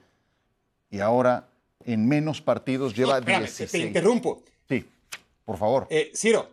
Y 0.92 1.00
ahora 1.00 1.48
en 1.86 2.08
menos 2.08 2.42
partidos 2.42 2.96
lleva 2.96 3.20
no, 3.20 3.26
16. 3.26 3.72
Te 3.72 3.78
interrumpo. 3.80 4.44
Sí, 4.68 4.86
por 5.46 5.58
favor. 5.58 5.88
Eh, 5.90 6.12
Ciro, 6.16 6.50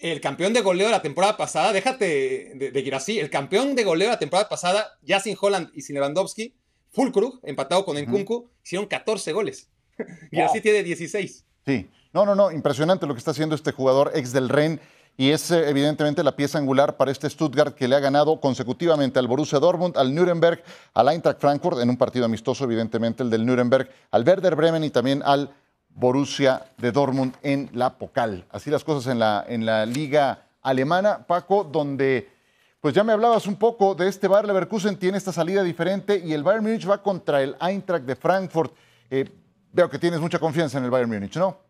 el 0.00 0.20
campeón 0.20 0.52
de 0.52 0.62
goleo 0.62 0.86
de 0.86 0.92
la 0.92 1.02
temporada 1.02 1.36
pasada, 1.36 1.72
déjate 1.72 2.52
de, 2.54 2.70
de, 2.70 2.80
ir 2.80 2.94
así, 2.94 3.18
el 3.18 3.30
campeón 3.30 3.74
de 3.74 3.84
goleo 3.84 4.08
de 4.08 4.14
la 4.14 4.18
temporada 4.18 4.48
pasada, 4.48 4.98
ya 5.02 5.20
sin 5.20 5.36
Holland 5.40 5.70
y 5.74 5.82
sin 5.82 5.94
Lewandowski, 5.94 6.54
Fulkrug, 6.90 7.40
empatado 7.42 7.84
con 7.84 7.98
Nkunku, 7.98 8.50
hicieron 8.64 8.86
14 8.86 9.32
goles. 9.32 9.70
y 10.30 10.40
así 10.40 10.60
tiene 10.60 10.82
16. 10.82 11.44
Sí, 11.66 11.88
no, 12.12 12.26
no, 12.26 12.34
no, 12.34 12.50
impresionante 12.50 13.06
lo 13.06 13.14
que 13.14 13.18
está 13.18 13.30
haciendo 13.30 13.54
este 13.54 13.72
jugador 13.72 14.12
ex 14.14 14.32
del 14.32 14.48
Ren. 14.48 14.80
Y 15.20 15.32
es 15.32 15.50
eh, 15.50 15.68
evidentemente 15.68 16.24
la 16.24 16.34
pieza 16.34 16.56
angular 16.56 16.96
para 16.96 17.10
este 17.10 17.28
Stuttgart 17.28 17.74
que 17.74 17.86
le 17.86 17.94
ha 17.94 18.00
ganado 18.00 18.40
consecutivamente 18.40 19.18
al 19.18 19.28
Borussia 19.28 19.58
Dortmund, 19.58 19.98
al 19.98 20.14
Nuremberg, 20.14 20.62
al 20.94 21.10
Eintracht 21.10 21.38
Frankfurt, 21.38 21.78
en 21.78 21.90
un 21.90 21.98
partido 21.98 22.24
amistoso, 22.24 22.64
evidentemente 22.64 23.22
el 23.22 23.28
del 23.28 23.44
Nuremberg, 23.44 23.86
al 24.12 24.26
Werder 24.26 24.56
Bremen 24.56 24.82
y 24.82 24.88
también 24.88 25.22
al 25.22 25.50
Borussia 25.90 26.64
de 26.78 26.90
Dortmund 26.90 27.34
en 27.42 27.68
la 27.74 27.98
Pokal. 27.98 28.46
Así 28.50 28.70
las 28.70 28.82
cosas 28.82 29.12
en 29.12 29.18
la, 29.18 29.44
en 29.46 29.66
la 29.66 29.84
liga 29.84 30.46
alemana, 30.62 31.26
Paco, 31.26 31.64
donde 31.64 32.30
pues 32.80 32.94
ya 32.94 33.04
me 33.04 33.12
hablabas 33.12 33.46
un 33.46 33.56
poco 33.56 33.94
de 33.94 34.08
este 34.08 34.26
Bayer 34.26 34.46
Leverkusen, 34.46 34.96
tiene 34.96 35.18
esta 35.18 35.32
salida 35.32 35.62
diferente 35.62 36.18
y 36.24 36.32
el 36.32 36.42
Bayern 36.42 36.64
Múnich 36.64 36.88
va 36.88 37.02
contra 37.02 37.42
el 37.42 37.56
Eintracht 37.60 38.06
de 38.06 38.16
Frankfurt. 38.16 38.72
Eh, 39.10 39.28
veo 39.70 39.90
que 39.90 39.98
tienes 39.98 40.18
mucha 40.18 40.38
confianza 40.38 40.78
en 40.78 40.84
el 40.84 40.90
Bayern 40.90 41.10
Múnich, 41.10 41.36
¿no? 41.36 41.69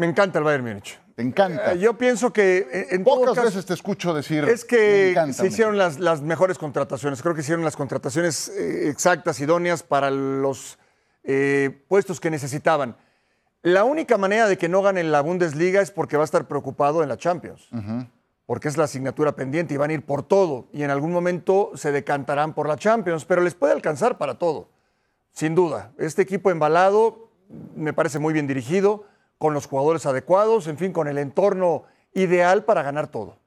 Me 0.00 0.06
encanta 0.06 0.38
el 0.38 0.44
Bayern 0.46 0.64
Múnich. 0.64 0.98
Te 1.14 1.20
encanta. 1.20 1.74
Eh, 1.74 1.78
yo 1.78 1.92
pienso 1.98 2.32
que 2.32 2.66
eh, 2.72 2.86
en 2.92 3.04
pocas 3.04 3.44
veces 3.44 3.66
te 3.66 3.74
escucho 3.74 4.14
decir. 4.14 4.44
Es 4.44 4.64
que 4.64 5.14
se 5.34 5.46
hicieron 5.46 5.76
las, 5.76 6.00
las, 6.00 6.22
mejores 6.22 6.56
contrataciones. 6.56 7.20
Creo 7.20 7.34
que 7.34 7.42
hicieron 7.42 7.62
las 7.66 7.76
contrataciones 7.76 8.48
exactas, 8.48 9.38
idóneas 9.40 9.82
para 9.82 10.10
los 10.10 10.78
puestos 11.86 12.18
que 12.18 12.30
necesitaban. 12.30 12.96
La 13.60 13.84
única 13.84 14.16
manera 14.16 14.48
de 14.48 14.56
que 14.56 14.70
no 14.70 14.80
gane 14.80 15.04
la 15.04 15.20
Bundesliga 15.20 15.82
es 15.82 15.90
porque 15.90 16.16
va 16.16 16.22
a 16.22 16.24
estar 16.24 16.48
preocupado 16.48 17.02
en 17.02 17.10
la 17.10 17.18
Champions. 17.18 17.68
Porque 18.46 18.68
es 18.68 18.78
la 18.78 18.84
asignatura 18.84 19.36
pendiente 19.36 19.74
y 19.74 19.76
van 19.76 19.90
a 19.90 19.92
ir 19.92 20.06
por 20.06 20.22
todo. 20.22 20.68
Y 20.72 20.82
en 20.82 20.90
algún 20.90 21.12
momento 21.12 21.72
se 21.74 21.92
decantarán 21.92 22.54
por 22.54 22.66
la 22.66 22.76
Champions, 22.76 23.26
pero 23.26 23.42
les 23.42 23.54
puede 23.54 23.74
alcanzar 23.74 24.16
para 24.16 24.38
todo. 24.38 24.70
Sin 25.32 25.54
duda. 25.54 25.92
Este 25.98 26.22
equipo 26.22 26.50
embalado 26.50 27.28
me 27.74 27.92
parece 27.92 28.18
muy 28.18 28.32
bien 28.32 28.46
dirigido, 28.46 29.04
con 29.40 29.54
los 29.54 29.66
jugadores 29.66 30.04
adecuados, 30.04 30.66
en 30.66 30.76
fin, 30.76 30.92
con 30.92 31.08
el 31.08 31.16
entorno 31.16 31.84
ideal 32.12 32.62
para 32.62 32.82
ganar 32.82 33.08
todo. 33.08 33.38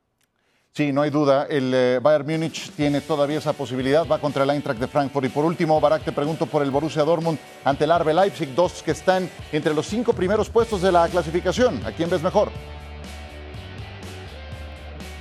Sí, 0.71 0.91
no 0.91 1.03
hay 1.03 1.11
duda. 1.11 1.45
El 1.47 1.71
eh, 1.71 1.99
Bayern 2.01 2.25
Múnich 2.25 2.71
tiene 2.71 2.99
todavía 2.99 3.37
esa 3.37 3.53
posibilidad. 3.53 4.07
Va 4.07 4.17
contra 4.17 4.43
el 4.43 4.49
Eintracht 4.49 4.79
de 4.79 4.87
Frankfurt. 4.87 5.27
Y 5.27 5.29
por 5.29 5.45
último, 5.45 5.79
Barak, 5.79 6.03
te 6.03 6.11
pregunto 6.11 6.47
por 6.47 6.63
el 6.63 6.71
Borussia 6.71 7.03
Dortmund 7.03 7.37
ante 7.63 7.83
el 7.83 7.91
RB 7.95 8.11
Leipzig, 8.11 8.55
dos 8.55 8.81
que 8.81 8.89
están 8.89 9.29
entre 9.51 9.75
los 9.75 9.85
cinco 9.85 10.13
primeros 10.13 10.49
puestos 10.49 10.81
de 10.81 10.91
la 10.91 11.07
clasificación. 11.09 11.85
¿A 11.85 11.91
quién 11.91 12.09
ves 12.09 12.23
mejor? 12.23 12.49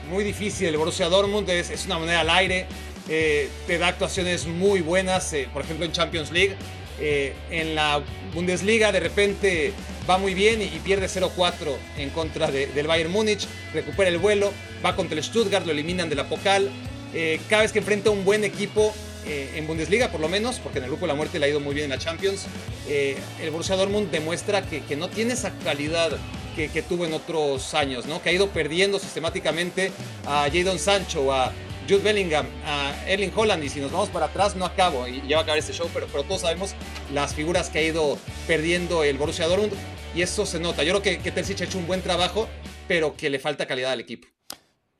Muy 0.08 0.24
difícil. 0.24 0.68
El 0.68 0.78
Borussia 0.78 1.10
Dortmund 1.10 1.50
es, 1.50 1.84
una 1.84 1.98
moneda 1.98 2.20
al 2.20 2.30
aire. 2.30 2.66
Eh, 3.10 3.50
te 3.66 3.76
da 3.76 3.88
actuaciones 3.88 4.46
muy 4.46 4.80
buenas, 4.80 5.34
eh, 5.34 5.50
por 5.52 5.64
ejemplo 5.64 5.84
en 5.84 5.92
Champions 5.92 6.32
League. 6.32 6.56
en 6.98 7.74
la 7.74 8.00
Bundesliga 8.32 8.92
de 8.92 9.00
repente 9.00 9.74
va 10.08 10.18
muy 10.18 10.34
bien 10.34 10.60
y, 10.62 10.66
pierde 10.80 11.06
0-4 11.06 11.76
en 11.98 12.10
contra 12.10 12.50
del 12.50 12.86
Bayern 12.86 13.10
Múnich, 13.10 13.46
recupera 13.72 14.10
el 14.10 14.18
vuelo, 14.18 14.52
va 14.84 14.96
contra 14.96 15.16
el 15.16 15.24
Stuttgart, 15.24 15.64
lo 15.66 15.72
eliminan 15.72 16.08
de 16.08 16.16
la 16.16 16.28
Pocal. 16.28 16.70
Eh, 17.14 17.40
cada 17.48 17.62
vez 17.62 17.72
que 17.72 17.78
enfrenta 17.78 18.10
un 18.10 18.24
buen 18.24 18.42
equipo 18.44 18.94
eh, 19.26 19.52
en 19.54 19.66
Bundesliga, 19.66 20.10
por 20.10 20.20
lo 20.20 20.28
menos, 20.28 20.58
porque 20.58 20.78
en 20.78 20.84
el 20.84 20.90
grupo 20.90 21.06
de 21.06 21.12
la 21.12 21.14
muerte 21.14 21.38
le 21.38 21.46
ha 21.46 21.48
ido 21.48 21.60
muy 21.60 21.74
bien 21.74 21.84
en 21.84 21.90
la 21.90 21.98
Champions, 21.98 22.46
eh, 22.88 23.16
el 23.40 23.50
Borussia 23.50 23.76
Dortmund 23.76 24.10
demuestra 24.10 24.62
que, 24.62 24.96
no 24.96 25.08
tiene 25.08 25.34
esa 25.34 25.52
calidad 25.58 26.10
que, 26.56 26.68
que 26.68 26.82
tuvo 26.82 27.04
en 27.04 27.12
otros 27.12 27.74
años, 27.74 28.06
¿no? 28.06 28.22
Que 28.22 28.30
ha 28.30 28.32
ido 28.32 28.48
perdiendo 28.48 28.98
sistemáticamente 28.98 29.92
a 30.26 30.48
Jadon 30.52 30.78
Sancho, 30.78 31.32
a 31.32 31.52
Jude 31.88 32.02
Bellingham, 32.02 32.46
a 32.66 32.92
Erling 33.06 33.32
Holland, 33.34 33.62
y 33.64 33.68
si 33.68 33.80
nos 33.80 33.90
vamos 33.92 34.08
para 34.08 34.26
atrás, 34.26 34.56
no 34.56 34.64
acabo, 34.64 35.06
y 35.06 35.22
ya 35.26 35.36
va 35.36 35.40
a 35.40 35.42
acabar 35.42 35.58
este 35.58 35.72
show, 35.72 35.88
pero, 35.92 36.06
pero 36.06 36.22
todos 36.24 36.42
sabemos 36.42 36.74
las 37.12 37.34
figuras 37.34 37.70
que 37.70 37.78
ha 37.78 37.82
ido 37.82 38.18
perdiendo 38.46 39.04
el 39.04 39.18
Borussia 39.18 39.46
Dortmund, 39.46 39.72
y 40.14 40.22
eso 40.22 40.46
se 40.46 40.60
nota. 40.60 40.82
Yo 40.82 40.92
creo 40.92 41.02
que, 41.02 41.18
que 41.18 41.32
Terzic 41.32 41.60
ha 41.60 41.64
hecho 41.64 41.78
un 41.78 41.86
buen 41.86 42.02
trabajo, 42.02 42.48
pero 42.86 43.16
que 43.16 43.30
le 43.30 43.38
falta 43.38 43.66
calidad 43.66 43.92
al 43.92 44.00
equipo. 44.00 44.28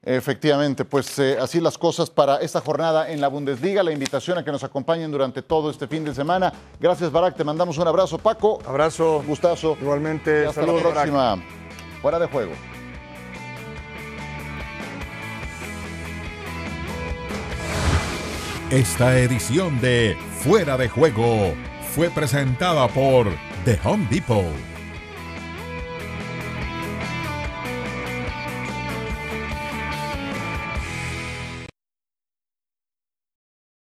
Efectivamente, 0.04 0.84
pues 0.84 1.16
eh, 1.20 1.36
así 1.40 1.60
las 1.60 1.78
cosas 1.78 2.10
para 2.10 2.38
esta 2.38 2.60
jornada 2.60 3.12
en 3.12 3.20
la 3.20 3.28
Bundesliga. 3.28 3.84
La 3.84 3.92
invitación 3.92 4.36
a 4.36 4.44
que 4.44 4.50
nos 4.50 4.64
acompañen 4.64 5.12
durante 5.12 5.42
todo 5.42 5.70
este 5.70 5.86
fin 5.86 6.04
de 6.04 6.12
semana. 6.12 6.52
Gracias, 6.80 7.12
Barak. 7.12 7.36
Te 7.36 7.44
mandamos 7.44 7.78
un 7.78 7.86
abrazo, 7.86 8.18
Paco. 8.18 8.58
Abrazo. 8.66 9.22
Gustazo. 9.24 9.76
Igualmente. 9.80 10.42
Y 10.42 10.48
hasta 10.48 10.62
Saludos, 10.62 10.82
la 10.82 10.88
Barak. 10.88 11.02
próxima. 11.04 11.44
Fuera 12.00 12.18
de 12.18 12.26
juego. 12.26 12.71
Esta 18.72 19.18
edición 19.18 19.82
de 19.82 20.16
Fuera 20.40 20.78
de 20.78 20.88
Juego 20.88 21.52
fue 21.94 22.08
presentada 22.08 22.88
por 22.88 23.26
The 23.66 23.78
Home 23.84 24.06
Depot. 24.10 24.71